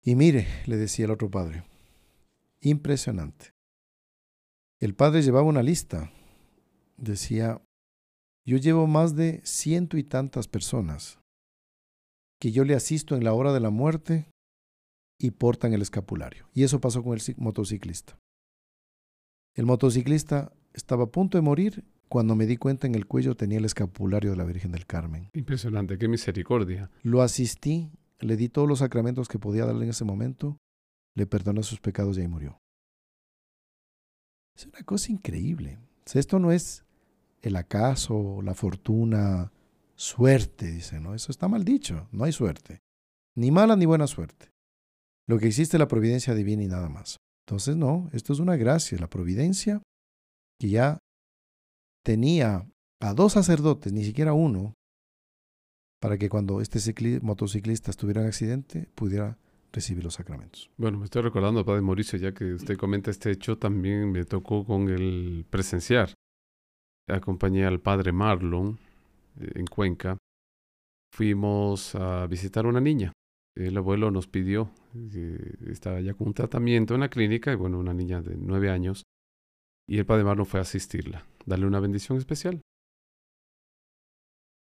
[0.03, 1.65] Y mire, le decía el otro padre,
[2.61, 3.51] impresionante.
[4.79, 6.13] El padre llevaba una lista.
[6.97, 7.61] Decía,
[8.47, 11.19] yo llevo más de ciento y tantas personas
[12.41, 14.29] que yo le asisto en la hora de la muerte
[15.19, 16.49] y portan el escapulario.
[16.55, 18.19] Y eso pasó con el motociclista.
[19.55, 23.59] El motociclista estaba a punto de morir cuando me di cuenta en el cuello tenía
[23.59, 25.31] el escapulario de la Virgen del Carmen.
[25.33, 26.91] Impresionante, qué misericordia.
[27.03, 30.59] Lo asistí, le di todos los sacramentos que podía darle en ese momento,
[31.15, 32.61] le perdoné sus pecados y ahí murió.
[34.55, 35.79] Es una cosa increíble.
[36.15, 36.85] esto no es
[37.43, 39.53] el acaso, la fortuna,
[39.95, 41.15] suerte, dice, ¿no?
[41.15, 42.81] Eso está mal dicho, no hay suerte.
[43.35, 44.51] Ni mala ni buena suerte.
[45.29, 47.17] Lo que existe es la providencia divina y nada más.
[47.47, 49.83] Entonces, no, esto es una gracia, la providencia
[50.61, 50.99] que ya
[52.05, 52.67] tenía
[53.01, 54.75] a dos sacerdotes, ni siquiera uno,
[56.01, 56.79] para que cuando este
[57.23, 59.39] motociclista estuviera en accidente pudiera
[59.73, 60.71] recibir los sacramentos.
[60.77, 64.65] Bueno, me estoy recordando, Padre Mauricio, ya que usted comenta este hecho, también me tocó
[64.65, 66.15] con el presenciar.
[67.09, 68.79] Acompañé al Padre Marlon
[69.41, 70.17] eh, en Cuenca.
[71.13, 73.13] Fuimos a visitar a una niña.
[73.57, 77.79] El abuelo nos pidió, que estaba ya con un tratamiento en la clínica, y bueno,
[77.79, 79.05] una niña de nueve años,
[79.89, 82.61] y el Padre Marlon fue a asistirla, darle una bendición especial.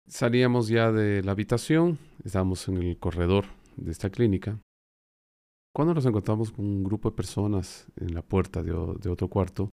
[0.07, 3.45] Salíamos ya de la habitación, estábamos en el corredor
[3.77, 4.59] de esta clínica,
[5.73, 9.69] cuando nos encontramos con un grupo de personas en la puerta de, otro cuarto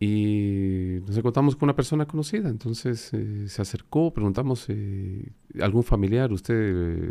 [0.00, 2.48] y nos encontramos con una persona conocida.
[2.48, 6.54] Entonces eh, se acercó, preguntamos, eh, ¿algún familiar usted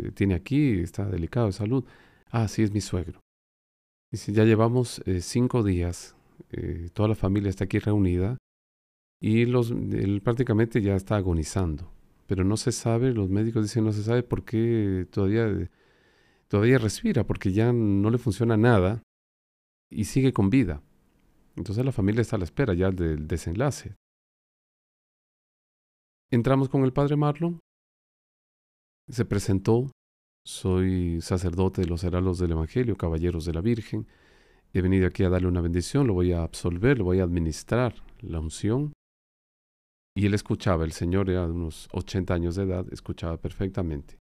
[0.06, 0.80] eh, tiene aquí?
[0.80, 1.84] ¿Está delicado de salud?
[2.30, 3.20] Ah, sí, es mi suegro.
[4.10, 6.16] Dice, ya llevamos cinco días,
[6.94, 8.38] toda la familia está aquí reunida
[9.20, 11.92] y los, él prácticamente ya está agonizando.
[12.26, 15.68] Pero no se sabe, los médicos dicen no se sabe por qué todavía
[16.48, 19.02] todavía respira porque ya no le funciona nada
[19.90, 20.82] y sigue con vida.
[21.58, 23.96] Entonces la familia está a la espera ya del desenlace.
[26.30, 27.60] Entramos con el padre Marlon.
[29.08, 29.90] Se presentó.
[30.46, 34.06] Soy sacerdote de los heraldos del Evangelio, caballeros de la Virgen.
[34.72, 37.94] He venido aquí a darle una bendición, lo voy a absolver, lo voy a administrar
[38.20, 38.92] la unción.
[40.16, 44.18] Y él escuchaba, el Señor era de unos 80 años de edad, escuchaba perfectamente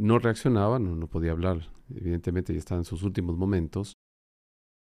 [0.00, 3.92] no reaccionaba, no, podía hablar, evidentemente ya estaba en sus últimos momentos.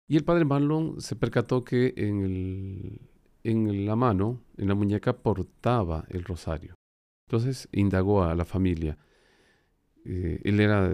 [0.07, 3.01] Y el padre Marlon se percató que en, el,
[3.43, 6.75] en la mano, en la muñeca, portaba el rosario.
[7.27, 8.97] Entonces indagó a la familia.
[10.05, 10.89] Eh, él era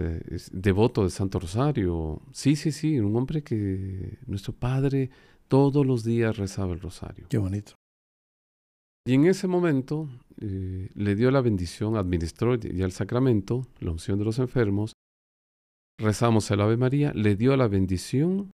[0.52, 2.22] devoto del Santo Rosario.
[2.32, 5.10] Sí, sí, sí, un hombre que nuestro padre
[5.48, 7.26] todos los días rezaba el rosario.
[7.28, 7.72] Qué bonito.
[9.04, 10.08] Y en ese momento
[10.40, 14.92] eh, le dio la bendición, administró ya el sacramento, la unción de los enfermos,
[15.98, 18.52] rezamos el Ave María, le dio la bendición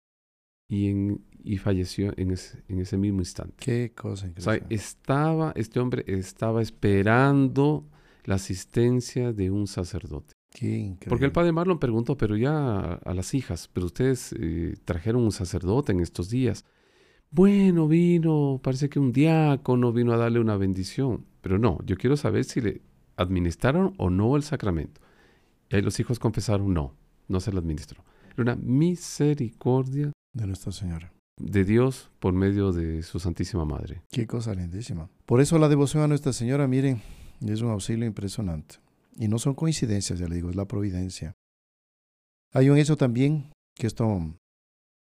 [0.73, 3.53] y, en, y falleció en ese, en ese mismo instante.
[3.57, 4.65] Qué cosa increíble.
[4.65, 7.87] O sea, estaba, este hombre estaba esperando
[8.23, 10.33] la asistencia de un sacerdote.
[10.49, 11.09] Qué increíble.
[11.09, 15.31] Porque el padre Marlon preguntó, pero ya a, las hijas, pero ustedes eh, trajeron un
[15.31, 16.65] sacerdote en estos días.
[17.29, 22.17] Bueno, vino, parece que un diácono vino a darle una bendición, pero no, yo quiero
[22.17, 22.81] saber si le
[23.15, 25.01] administraron o no el sacramento.
[25.69, 26.95] Y ahí los hijos confesaron, no,
[27.27, 28.03] no se le administró.
[28.35, 31.13] Era una misericordia de Nuestra Señora.
[31.39, 34.03] De Dios por medio de su Santísima Madre.
[34.09, 35.09] Qué cosa lindísima.
[35.25, 37.01] Por eso la devoción a Nuestra Señora, miren,
[37.41, 38.75] es un auxilio impresionante.
[39.15, 41.33] Y no son coincidencias, ya le digo, es la providencia.
[42.51, 44.07] Hay un hecho también, que esto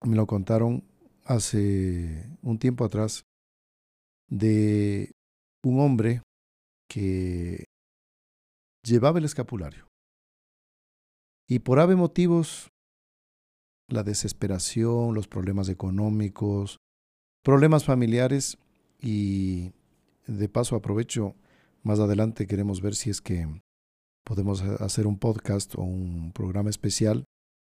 [0.03, 0.83] me lo contaron
[1.25, 3.23] hace un tiempo atrás
[4.29, 5.11] de
[5.63, 6.21] un hombre
[6.89, 7.65] que
[8.83, 9.87] llevaba el escapulario.
[11.47, 12.69] Y por ave motivos,
[13.87, 16.77] la desesperación, los problemas económicos,
[17.43, 18.57] problemas familiares
[18.99, 19.71] y
[20.27, 21.35] de paso aprovecho
[21.83, 23.47] Más adelante queremos ver si es que
[24.23, 27.25] podemos hacer un podcast o un programa especial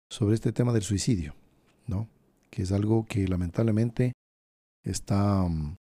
[0.08, 1.34] sobre este tema del suicidio,
[1.88, 2.08] ¿no?
[2.50, 4.12] Que es algo que lamentablemente
[4.84, 5.74] está um,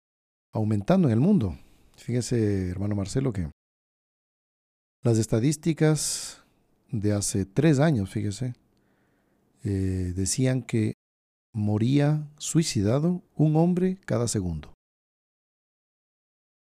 [0.54, 1.58] aumentando en el mundo.
[1.98, 3.50] Fíjese, hermano Marcelo, que
[5.02, 6.42] las estadísticas
[6.90, 8.54] de hace tres años, fíjese,
[9.64, 10.94] eh, decían que
[11.54, 14.74] moría suicidado un hombre cada segundo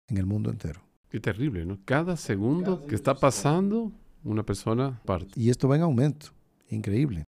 [0.07, 0.81] en el mundo entero.
[1.09, 1.79] Qué terrible, ¿no?
[1.85, 3.91] Cada segundo que está pasando,
[4.23, 5.39] una persona parte.
[5.39, 6.27] Y esto va en aumento,
[6.69, 7.25] increíble.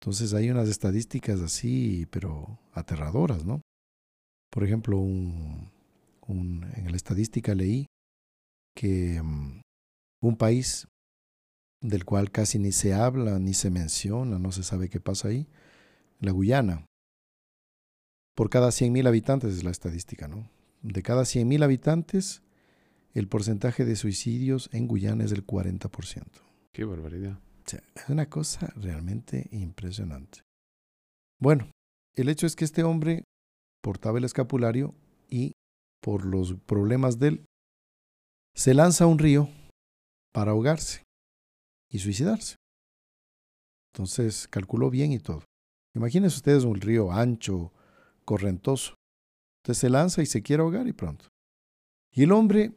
[0.00, 3.60] Entonces hay unas estadísticas así, pero aterradoras, ¿no?
[4.50, 5.70] Por ejemplo, un,
[6.28, 7.86] en la estadística leí
[8.74, 9.60] que mm,
[10.22, 10.86] un país
[11.82, 15.48] del cual casi ni se habla, ni se menciona, no se sabe qué pasa ahí,
[16.20, 16.86] la Guyana.
[18.34, 20.48] Por cada 100.000 habitantes es la estadística, ¿no?
[20.80, 22.42] De cada 100.000 habitantes,
[23.12, 26.24] el porcentaje de suicidios en Guyana es del 40%.
[26.72, 27.38] Qué barbaridad.
[27.66, 30.40] es una cosa realmente impresionante.
[31.38, 31.70] Bueno,
[32.14, 33.24] el hecho es que este hombre
[33.82, 34.94] portaba el escapulario
[35.28, 35.52] y
[36.00, 37.44] por los problemas de él,
[38.54, 39.48] se lanza a un río
[40.32, 41.02] para ahogarse
[41.92, 42.56] y suicidarse.
[43.92, 45.44] Entonces calculó bien y todo.
[45.94, 47.72] Imagínense ustedes un río ancho,
[48.24, 48.94] correntoso.
[49.60, 51.26] Entonces se lanza y se quiere ahogar y pronto.
[52.10, 52.74] Y el hombre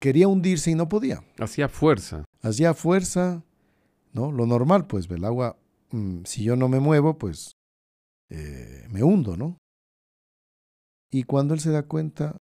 [0.00, 1.22] quería hundirse y no podía.
[1.38, 2.24] Hacía fuerza.
[2.40, 3.44] Hacía fuerza,
[4.12, 4.32] ¿no?
[4.32, 5.56] Lo normal, pues, el agua,
[5.92, 7.52] mm, si yo no me muevo, pues
[8.30, 9.58] eh, me hundo, ¿no?
[11.10, 12.36] Y cuando él se da cuenta,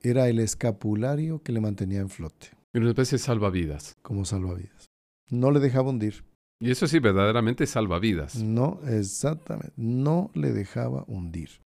[0.00, 2.50] era el escapulario que le mantenía en flote.
[2.74, 3.94] Una especie de salvavidas.
[4.02, 4.91] Como salvavidas.
[5.32, 6.26] No le dejaba hundir.
[6.60, 8.36] Y eso sí, verdaderamente salvavidas.
[8.36, 9.72] No, exactamente.
[9.76, 11.62] No le dejaba hundir.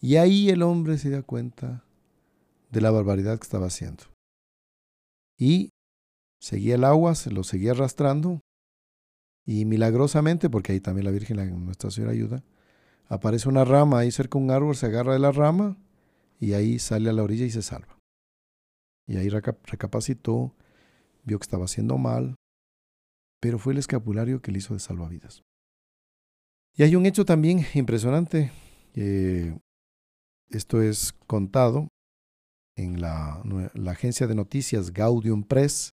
[0.00, 1.84] Y ahí el hombre se da cuenta
[2.72, 4.02] de la barbaridad que estaba haciendo.
[5.38, 5.70] Y
[6.40, 8.40] seguía el agua, se lo seguía arrastrando.
[9.46, 12.42] Y milagrosamente, porque ahí también la Virgen, Nuestra Señora ayuda,
[13.06, 15.76] aparece una rama ahí cerca de un árbol, se agarra de la rama
[16.40, 17.96] y ahí sale a la orilla y se salva.
[19.06, 20.52] Y ahí recapacitó,
[21.22, 22.34] vio que estaba haciendo mal,
[23.40, 25.42] pero fue el escapulario que le hizo de salvavidas.
[26.74, 28.52] Y hay un hecho también impresionante,
[30.50, 31.88] esto es contado
[32.76, 33.42] en la,
[33.74, 35.90] la, agencia de noticias Gaudium Press,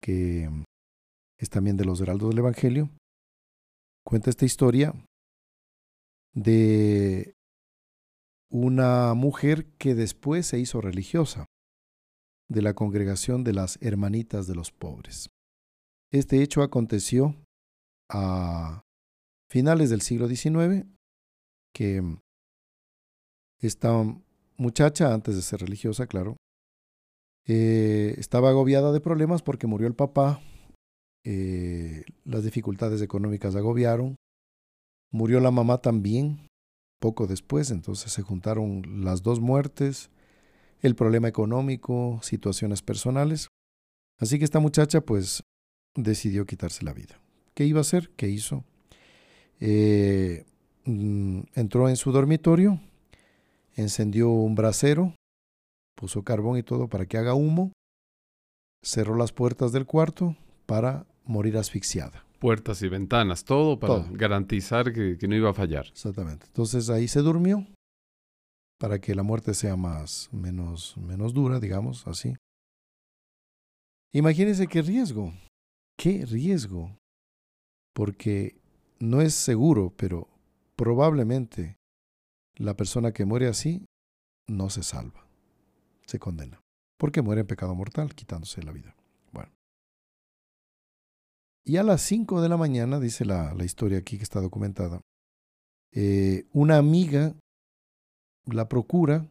[0.00, 0.48] que
[1.38, 2.90] es también de los Heraldos del Evangelio,
[4.04, 4.94] cuenta esta historia
[6.32, 7.34] de
[8.50, 11.46] una mujer que después se hizo religiosa
[12.48, 15.28] de la congregación de las Hermanitas de los Pobres.
[16.12, 17.34] Este hecho aconteció
[18.10, 18.82] a
[19.50, 20.86] finales del siglo XIX,
[21.74, 22.02] que
[23.60, 23.92] esta
[24.56, 26.36] muchacha, antes de ser religiosa, claro,
[27.46, 30.40] eh, estaba agobiada de problemas porque murió el papá,
[31.24, 34.16] eh, las dificultades económicas agobiaron,
[35.12, 36.48] murió la mamá también,
[37.00, 40.10] poco después, entonces se juntaron las dos muertes,
[40.82, 43.48] el problema económico, situaciones personales.
[44.18, 45.42] Así que esta muchacha pues
[45.96, 47.20] decidió quitarse la vida.
[47.54, 48.10] ¿Qué iba a hacer?
[48.16, 48.64] ¿Qué hizo?
[49.60, 50.44] Eh,
[50.84, 52.80] mm, entró en su dormitorio,
[53.74, 55.14] encendió un brasero,
[55.94, 57.72] puso carbón y todo para que haga humo,
[58.82, 60.36] cerró las puertas del cuarto
[60.66, 65.86] para morir asfixiada puertas y ventanas, todo para garantizar que, no iba a fallar.
[65.86, 66.46] Exactamente.
[66.46, 67.66] Entonces ahí se durmió
[68.78, 72.34] para que la muerte sea más, menos, menos dura, digamos así.
[74.12, 75.32] Imagínense qué riesgo,
[75.98, 76.96] qué riesgo,
[77.94, 78.56] porque
[78.98, 80.28] no es seguro, pero
[80.76, 81.76] probablemente
[82.56, 83.84] la persona que muere así
[84.48, 85.26] no se salva,
[86.06, 86.60] se condena,
[86.98, 88.96] porque muere en pecado mortal, quitándose la vida.
[91.68, 95.00] Y a las 5 de la mañana, dice la, la historia aquí que está documentada,
[95.92, 97.34] eh, una amiga
[98.44, 99.26] la procura,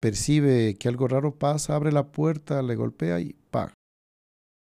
[0.00, 3.72] percibe que algo raro pasa, abre la puerta, le golpea y ¡pa!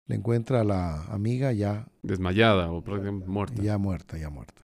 [0.07, 1.89] Le encuentra a la amiga ya...
[2.03, 2.83] Desmayada o
[3.27, 3.63] muerta.
[3.63, 4.63] Ya muerta, ya muerta.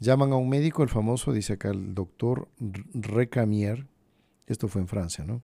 [0.00, 2.48] Llaman a un médico, el famoso, dice acá el doctor
[2.94, 3.86] Recamier,
[4.46, 5.42] esto fue en Francia, ¿no?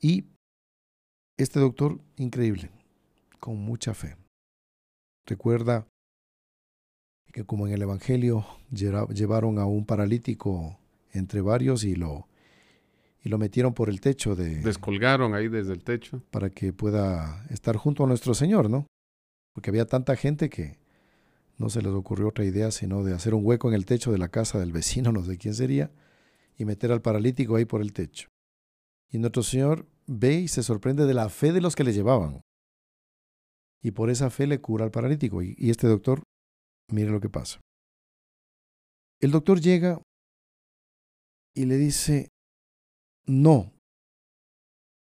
[0.00, 0.26] Y
[1.38, 2.70] este doctor, increíble,
[3.40, 4.16] con mucha fe.
[5.26, 5.86] Recuerda
[7.32, 10.78] que como en el Evangelio llevaron a un paralítico
[11.12, 12.28] entre varios y lo,
[13.26, 14.60] y lo metieron por el techo de...
[14.60, 16.22] Descolgaron ahí desde el techo.
[16.30, 18.86] Para que pueda estar junto a nuestro Señor, ¿no?
[19.52, 20.78] Porque había tanta gente que
[21.58, 24.18] no se les ocurrió otra idea sino de hacer un hueco en el techo de
[24.18, 25.90] la casa del vecino, no sé quién sería,
[26.56, 28.28] y meter al paralítico ahí por el techo.
[29.10, 32.42] Y nuestro Señor ve y se sorprende de la fe de los que le llevaban.
[33.82, 35.42] Y por esa fe le cura al paralítico.
[35.42, 36.22] Y, y este doctor,
[36.92, 37.58] mire lo que pasa.
[39.20, 40.00] El doctor llega
[41.56, 42.28] y le dice,
[43.26, 43.72] no,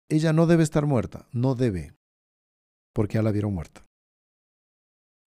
[0.08, 1.94] ella no debe estar muerta, no debe,
[2.92, 3.86] porque ya la vieron muerta.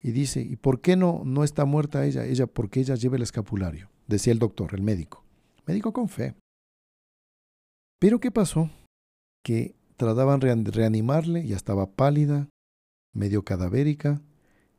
[0.02, 2.26] Y dice, ¿y por qué no, no está muerta ella?
[2.26, 5.24] Ella, porque ella lleva el escapulario, decía el doctor, el médico.
[5.66, 6.34] Médico con fe.
[7.98, 8.70] Pero ¿qué pasó?
[9.42, 12.50] Que trataban de reanimarle, ya estaba pálida,
[13.14, 14.20] medio cadavérica,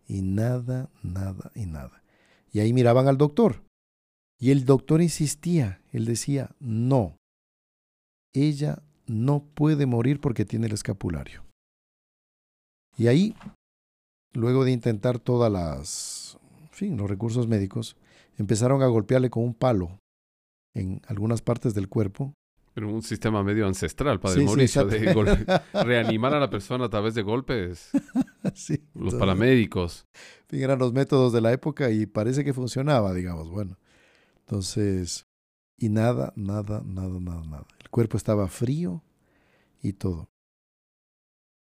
[0.08, 2.03] y nada, nada y nada.
[2.51, 3.64] Y ahí miraban al doctor.
[4.39, 7.18] Y el doctor insistía, él decía, no,
[8.36, 11.44] ella no puede morir porque tiene el escapulario.
[12.98, 13.36] Y ahí,
[14.34, 17.98] luego de intentar todas las, en fin, los recursos médicos,
[18.38, 20.00] empezaron a golpearle con un palo
[20.74, 22.34] en algunas partes del cuerpo.
[22.74, 25.14] Pero un sistema medio ancestral, Padre Mauricio, de
[25.74, 27.92] reanimar a la persona a través de golpes.
[28.54, 30.06] sí, los paramédicos.
[30.42, 33.50] En fin, eran los métodos de la época y parece que funcionaba, digamos.
[33.50, 33.78] Bueno,
[34.40, 35.26] entonces,
[35.78, 37.67] y nada, nada, nada, nada, nada.
[37.80, 39.03] El cuerpo estaba frío
[39.82, 40.30] y todo.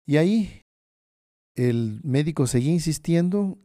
[0.06, 0.62] Y ahí
[1.56, 3.58] el médico seguía insistiendo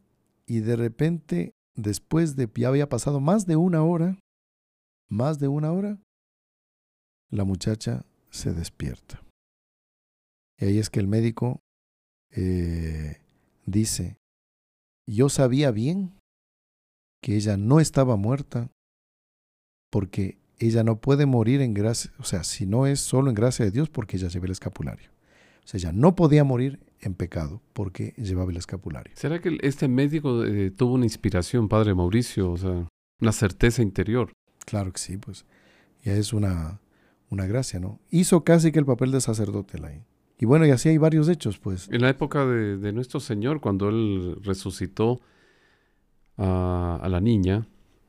[0.45, 4.17] y de repente, después de ya había pasado más de una hora,
[5.09, 5.99] más de una hora,
[7.29, 9.21] la muchacha se despierta.
[10.57, 11.61] Y ahí es que el médico
[12.31, 13.21] eh,
[13.65, 14.17] dice,
[15.07, 16.17] yo sabía bien
[17.21, 18.71] que ella no estaba muerta
[19.89, 23.65] porque ella no puede morir en gracia, o sea, si no es solo en gracia
[23.65, 25.09] de Dios, porque ella lleva el escapulario.
[25.63, 29.13] O sea, ella no podía morir en pecado porque llevaba el escapulario.
[29.15, 32.51] ¿Será que este médico eh, tuvo una inspiración, Padre Mauricio?
[32.51, 32.87] O sea,
[33.21, 34.31] una certeza interior.
[34.65, 35.45] Claro que sí, pues.
[36.03, 36.79] Ya es una,
[37.29, 37.99] una gracia, ¿no?
[38.09, 39.91] Hizo casi que el papel de sacerdote la
[40.37, 41.87] Y bueno, y así hay varios hechos, pues.
[41.91, 45.21] En la época de, de nuestro Señor, cuando Él resucitó
[46.37, 47.67] a, a la niña,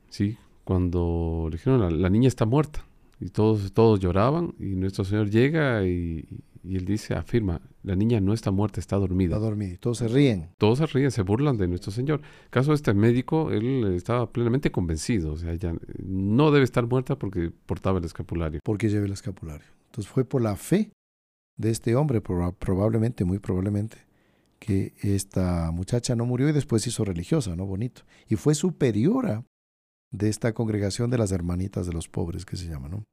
[0.09, 0.37] ¿sí?
[0.63, 2.85] Cuando le dijeron, la, niña está muerta.
[3.19, 6.25] Y todos, todos lloraban y nuestro Señor llega y,
[6.63, 9.35] él dice, afirma, la niña no está muerta, está dormida.
[9.35, 9.77] Está dormida.
[9.79, 10.49] Todos se ríen.
[10.57, 12.21] Todos se ríen, se burlan de nuestro Señor.
[12.49, 15.33] Caso de este médico, él estaba plenamente convencido.
[15.33, 18.59] O sea, ella no debe estar muerta porque portaba el escapulario.
[18.63, 19.65] Porque lleva el escapulario.
[19.87, 20.91] Entonces fue por la fe
[21.57, 23.97] de este hombre, probablemente, muy probablemente,
[24.59, 27.65] que esta muchacha no murió y después hizo religiosa, ¿no?
[27.65, 28.03] Bonito.
[28.29, 29.43] Y fue superiora
[30.11, 32.89] de esta congregación de las hermanitas de los pobres que se llama.
[32.89, 33.05] ¿no?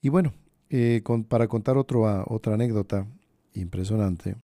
[0.00, 0.32] Y bueno,
[0.70, 3.06] eh, para contar ah, otra anécdota
[3.54, 4.36] impresionante,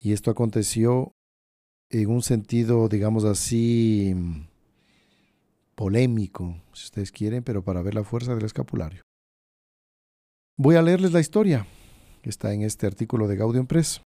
[0.00, 1.12] y esto aconteció
[1.90, 4.14] en un sentido, digamos así,
[5.74, 9.02] polémico, si ustedes quieren, pero para ver la fuerza del escapulario.
[10.56, 11.66] Voy a leerles la historia
[12.22, 14.02] que está en este artículo de Gaudium Press.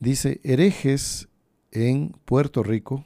[0.00, 1.28] Dice, herejes
[1.70, 3.04] en Puerto Rico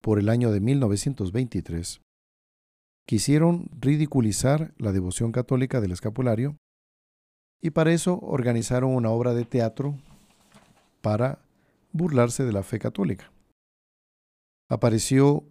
[0.00, 2.00] por el año de 1923,
[3.06, 6.56] quisieron ridiculizar la devoción católica del escapulario
[7.60, 9.98] y para eso organizaron una obra de teatro
[11.00, 11.40] para
[11.92, 13.32] burlarse de la fe católica.
[14.68, 15.44] Apareció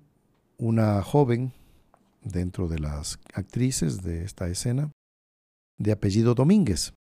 [0.58, 1.52] una joven
[2.24, 4.92] dentro de las actrices de esta escena,
[5.78, 6.94] de apellido Domínguez,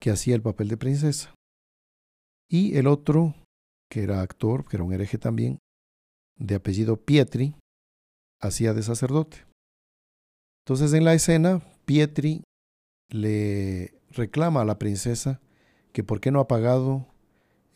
[0.00, 1.34] que hacía el papel de princesa.
[2.48, 3.34] Y el otro,
[3.90, 5.58] que era actor, que era un hereje también,
[6.42, 7.54] de apellido Pietri,
[8.40, 9.46] hacía de sacerdote.
[10.64, 12.42] Entonces en la escena, Pietri
[13.10, 15.40] le reclama a la princesa
[15.92, 17.06] que por qué no ha pagado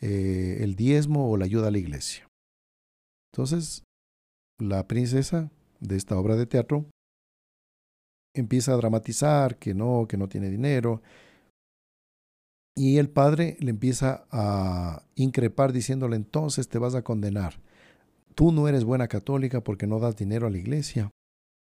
[0.01, 2.27] eh, el diezmo o la ayuda a la iglesia.
[3.31, 3.83] Entonces,
[4.59, 6.85] la princesa de esta obra de teatro
[8.35, 11.01] empieza a dramatizar que no, que no tiene dinero.
[12.75, 17.59] Y el padre le empieza a increpar diciéndole entonces te vas a condenar
[18.37, 21.09] tú no eres buena católica porque no das dinero a la iglesia.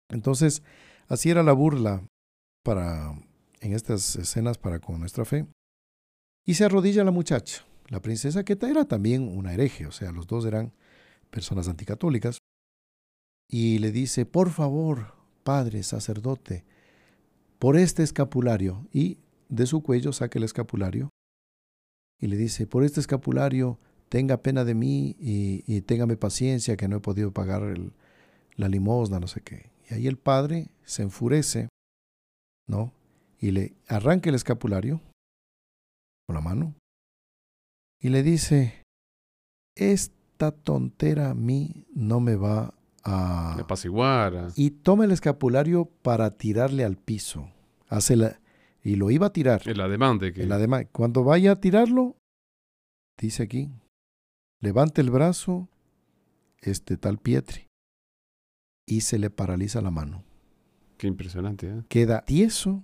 [0.09, 0.63] Entonces,
[1.07, 2.03] así era la burla
[2.63, 3.13] para
[3.61, 5.45] en estas escenas para con nuestra fe.
[6.43, 10.26] Y se arrodilla la muchacha, la princesa que era también una hereje, o sea, los
[10.26, 10.74] dos eran
[11.30, 12.39] personas anticatólicas,
[13.47, 15.13] y le dice, por favor,
[15.43, 16.66] padre, sacerdote,
[17.59, 21.09] por este escapulario, y de su cuello saca el escapulario,
[22.20, 23.80] y le dice, por este escapulario
[24.10, 27.64] tenga pena de mí y, téngame paciencia que no he podido pagar
[28.56, 29.72] la limosna, no sé qué.
[29.89, 31.70] Y ahí el padre se enfurece,
[32.68, 32.93] ¿no?
[33.39, 35.01] Y le arranca el escapulario
[36.28, 36.74] con la mano
[37.99, 38.84] y le dice,
[39.76, 43.60] esta tontera a mí no me va a...
[43.60, 44.49] apaciguar.
[44.56, 47.49] Y toma el escapulario para tirarle al piso.
[47.88, 48.38] Hace
[48.84, 49.68] y lo iba a tirar.
[49.68, 50.43] El ademán de que...
[50.43, 50.88] El ademán.
[50.91, 52.16] Cuando vaya a tirarlo,
[53.18, 53.72] dice aquí,
[54.66, 55.70] levante el brazo,
[56.59, 57.68] este tal Pietri,
[58.88, 60.24] y se le paraliza la mano.
[60.97, 61.84] Qué impresionante, ¿eh?
[61.88, 62.84] Queda tieso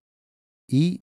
[0.70, 1.02] y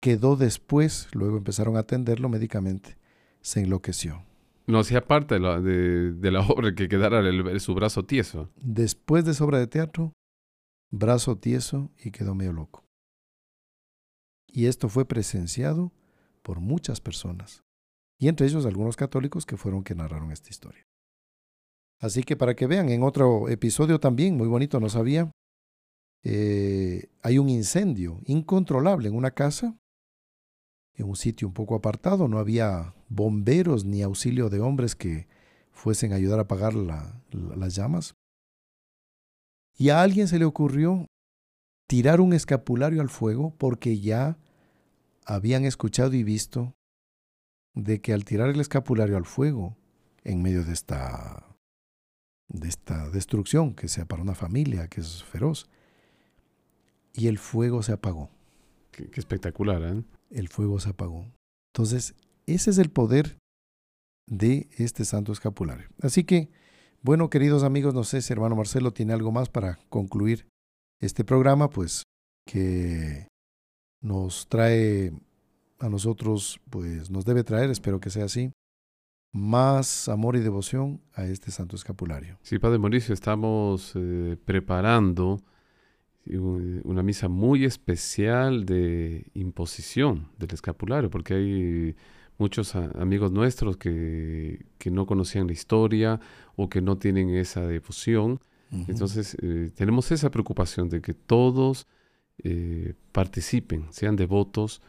[0.00, 2.96] quedó después, luego empezaron a atenderlo médicamente,
[3.40, 4.24] se enloqueció.
[4.68, 7.20] No hacía parte de la, de, la obra que quedara
[7.58, 8.48] su brazo tieso.
[8.56, 10.12] Después de esa obra de teatro,
[10.90, 12.84] brazo tieso y quedó medio loco.
[14.46, 15.92] Y esto fue presenciado
[16.42, 17.64] por muchas personas,
[18.18, 20.86] y entre ellos algunos católicos que fueron que narraron esta historia.
[21.98, 25.30] Así que para que vean, en otro episodio también, muy bonito, no sabía,
[26.22, 29.78] eh, hay un incendio incontrolable en una casa,
[30.94, 35.28] en un sitio un poco apartado, no había bomberos ni auxilio de hombres que
[35.72, 38.14] fuesen a ayudar a apagar las llamas.
[39.78, 41.06] Y a alguien se le ocurrió
[41.86, 44.38] tirar un escapulario al fuego porque ya
[45.24, 46.74] habían escuchado y visto
[47.76, 49.76] de que al tirar el escapulario al fuego,
[50.24, 51.46] en medio de esta,
[52.48, 55.68] de esta destrucción que sea para una familia que es feroz,
[57.12, 58.30] y el fuego se apagó.
[58.90, 60.02] Qué, espectacular, ¿eh?
[60.30, 61.26] El fuego se apagó.
[61.74, 62.14] Entonces,
[62.46, 63.38] ese es el poder
[64.26, 65.88] de este santo escapulario.
[66.00, 66.50] Así que,
[67.02, 70.48] bueno, queridos amigos, no sé si hermano Marcelo tiene algo más para concluir
[71.00, 72.04] este programa, pues
[72.46, 73.28] que
[74.02, 75.12] nos trae
[75.78, 78.52] a nosotros, pues nos debe traer, espero que sea así,
[79.32, 82.38] más amor y devoción a este santo escapulario.
[82.42, 85.42] Sí, Padre Mauricio, estamos eh, preparando
[86.28, 91.96] una misa muy especial de imposición del escapulario, porque hay
[92.38, 96.20] muchos amigos nuestros que, que, no conocían la historia
[96.56, 98.40] o que no tienen esa devoción.
[98.88, 101.86] Entonces, eh, tenemos esa preocupación de que todos
[102.42, 104.82] eh, participen, sean devotos,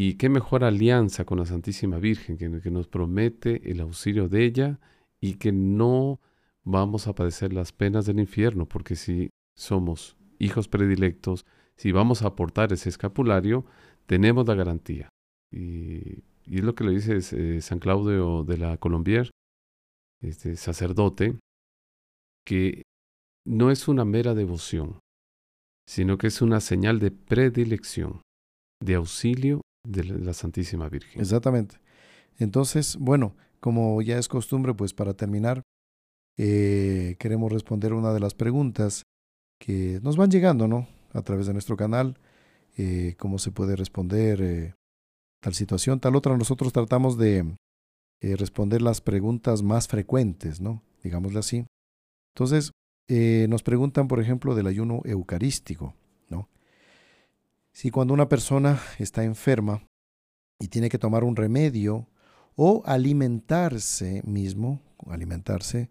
[0.00, 4.78] y qué mejor alianza con la Santísima Virgen, que, nos promete el auxilio de ella
[5.20, 6.20] y que no
[6.62, 11.46] vamos a padecer las penas del infierno, porque si somos hijos predilectos,
[11.76, 13.64] si vamos a aportar ese escapulario,
[14.06, 15.08] tenemos la garantía.
[15.50, 19.32] Y, es lo que le dice eh, San Claudio de la Colombier,
[20.22, 21.40] este sacerdote,
[22.46, 22.82] que
[23.44, 25.00] no es una mera devoción,
[25.88, 28.22] sino que es una señal de predilección,
[28.80, 31.20] de auxilio de la Santísima Virgen.
[31.20, 31.76] Exactamente.
[32.38, 35.62] Entonces, bueno, como ya es costumbre, pues para terminar,
[36.36, 39.02] eh, queremos responder una de las preguntas
[39.58, 40.86] que nos van llegando, ¿no?
[41.12, 42.18] A través de nuestro canal,
[42.76, 44.74] eh, cómo se puede responder eh,
[45.40, 46.36] tal situación, tal otra.
[46.36, 47.56] Nosotros tratamos de
[48.20, 50.82] responder las preguntas más frecuentes, ¿no?
[51.02, 51.66] Digámosle así.
[52.34, 52.72] Entonces,
[53.48, 55.94] nos preguntan, por ejemplo, del ayuno eucarístico,
[56.28, 56.48] ¿no?
[57.78, 59.86] Si cuando una persona está enferma
[60.58, 62.08] y tiene que tomar un remedio
[62.56, 65.88] o alimentarse mismo, alimentarse,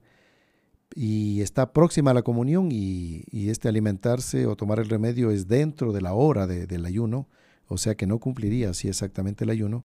[0.93, 5.93] y está próxima a la comunión y, este alimentarse o tomar el remedio es dentro
[5.93, 7.29] de la hora del ayuno,
[7.69, 9.83] o sea que no cumpliría así exactamente el ayuno,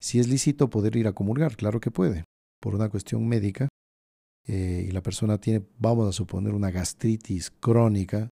[0.00, 2.24] si es lícito poder ir a comulgar, claro que puede,
[2.58, 3.68] por una cuestión médica,
[4.48, 8.30] eh, y la persona tiene, vamos a suponer, una gastritis crónica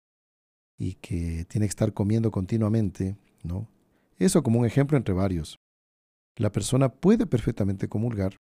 [0.79, 3.69] y que tiene que estar comiendo continuamente, ¿no?
[4.19, 5.59] Eso como un ejemplo entre varios.
[6.37, 8.37] La persona puede perfectamente comulgar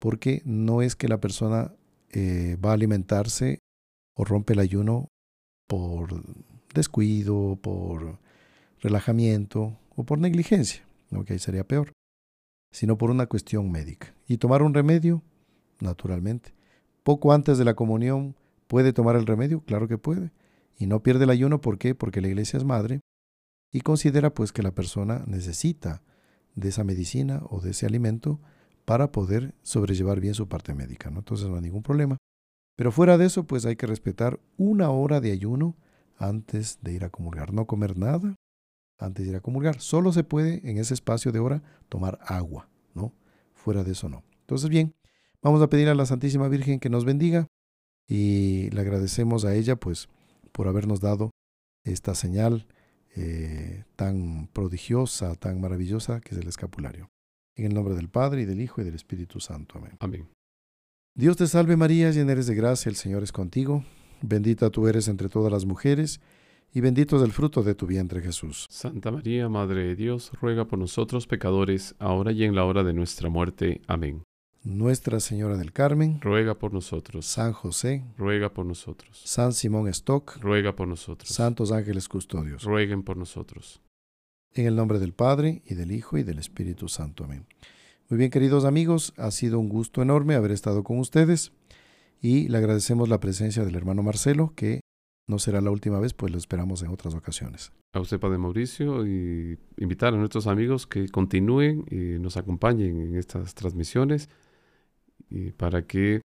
[0.00, 1.74] porque no es que la persona
[2.10, 3.58] eh, va a alimentarse
[4.14, 5.08] o rompe el ayuno
[5.66, 6.22] por
[6.72, 8.18] descuido, por
[8.80, 11.24] relajamiento o por negligencia, ¿no?
[11.24, 11.92] que ahí sería peor,
[12.70, 14.14] sino por una cuestión médica.
[14.28, 15.22] Y tomar un remedio,
[15.80, 16.54] naturalmente.
[17.02, 18.36] Poco antes de la comunión,
[18.66, 19.60] ¿puede tomar el remedio?
[19.60, 20.30] Claro que puede.
[20.78, 21.94] Y no pierde el ayuno, ¿por qué?
[21.94, 23.00] Porque la iglesia es madre
[23.72, 26.02] y considera pues que la persona necesita
[26.54, 28.40] de esa medicina o de ese alimento
[28.84, 31.18] para poder sobrellevar bien su parte médica, ¿no?
[31.18, 32.16] Entonces no hay ningún problema.
[32.76, 35.76] Pero fuera de eso, pues hay que respetar una hora de ayuno
[36.18, 37.52] antes de ir a comulgar.
[37.52, 38.36] No comer nada
[38.98, 39.80] antes de ir a comulgar.
[39.80, 43.12] Solo se puede en ese espacio de hora tomar agua, ¿no?
[43.54, 44.24] Fuera de eso no.
[44.40, 44.94] Entonces, bien,
[45.42, 47.48] vamos a pedir a la Santísima Virgen que nos bendiga
[48.06, 50.08] y le agradecemos a ella, pues,
[50.56, 51.32] por habernos dado
[51.84, 52.66] esta señal
[53.14, 57.10] eh, tan prodigiosa, tan maravillosa que es el escapulario.
[57.56, 59.76] En el nombre del Padre, y del Hijo, y del Espíritu Santo.
[59.76, 59.96] Amén.
[60.00, 60.28] Amén.
[61.14, 63.84] Dios te salve María, llena eres de gracia, el Señor es contigo.
[64.22, 66.20] Bendita tú eres entre todas las mujeres,
[66.72, 68.66] y bendito es el fruto de tu vientre Jesús.
[68.70, 72.94] Santa María, Madre de Dios, ruega por nosotros pecadores, ahora y en la hora de
[72.94, 73.82] nuestra muerte.
[73.86, 74.25] Amén.
[74.66, 77.24] Nuestra Señora del Carmen, ruega por nosotros.
[77.24, 79.22] San José, ruega por nosotros.
[79.24, 81.30] San Simón Stock, ruega por nosotros.
[81.30, 83.80] Santos ángeles custodios, rueguen por nosotros.
[84.54, 87.22] En el nombre del Padre, y del Hijo, y del Espíritu Santo.
[87.22, 87.46] Amén.
[88.08, 91.52] Muy bien, queridos amigos, ha sido un gusto enorme haber estado con ustedes
[92.20, 94.80] y le agradecemos la presencia del hermano Marcelo, que
[95.28, 97.70] no será la última vez, pues lo esperamos en otras ocasiones.
[97.92, 103.14] A usted, Padre Mauricio, y invitar a nuestros amigos que continúen y nos acompañen en
[103.16, 104.28] estas transmisiones
[105.30, 106.22] y para que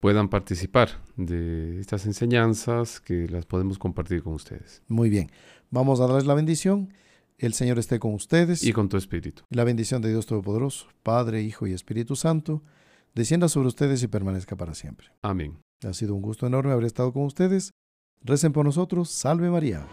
[0.00, 4.82] puedan participar de estas enseñanzas que las podemos compartir con ustedes.
[4.88, 5.30] Muy bien,
[5.70, 6.92] vamos a darles la bendición.
[7.38, 8.62] El Señor esté con ustedes.
[8.64, 9.44] Y con tu espíritu.
[9.50, 12.62] La bendición de Dios Todopoderoso, Padre, Hijo y Espíritu Santo,
[13.14, 15.08] descienda sobre ustedes y permanezca para siempre.
[15.22, 15.58] Amén.
[15.86, 17.72] Ha sido un gusto enorme haber estado con ustedes.
[18.22, 19.08] Recen por nosotros.
[19.10, 19.86] Salve María.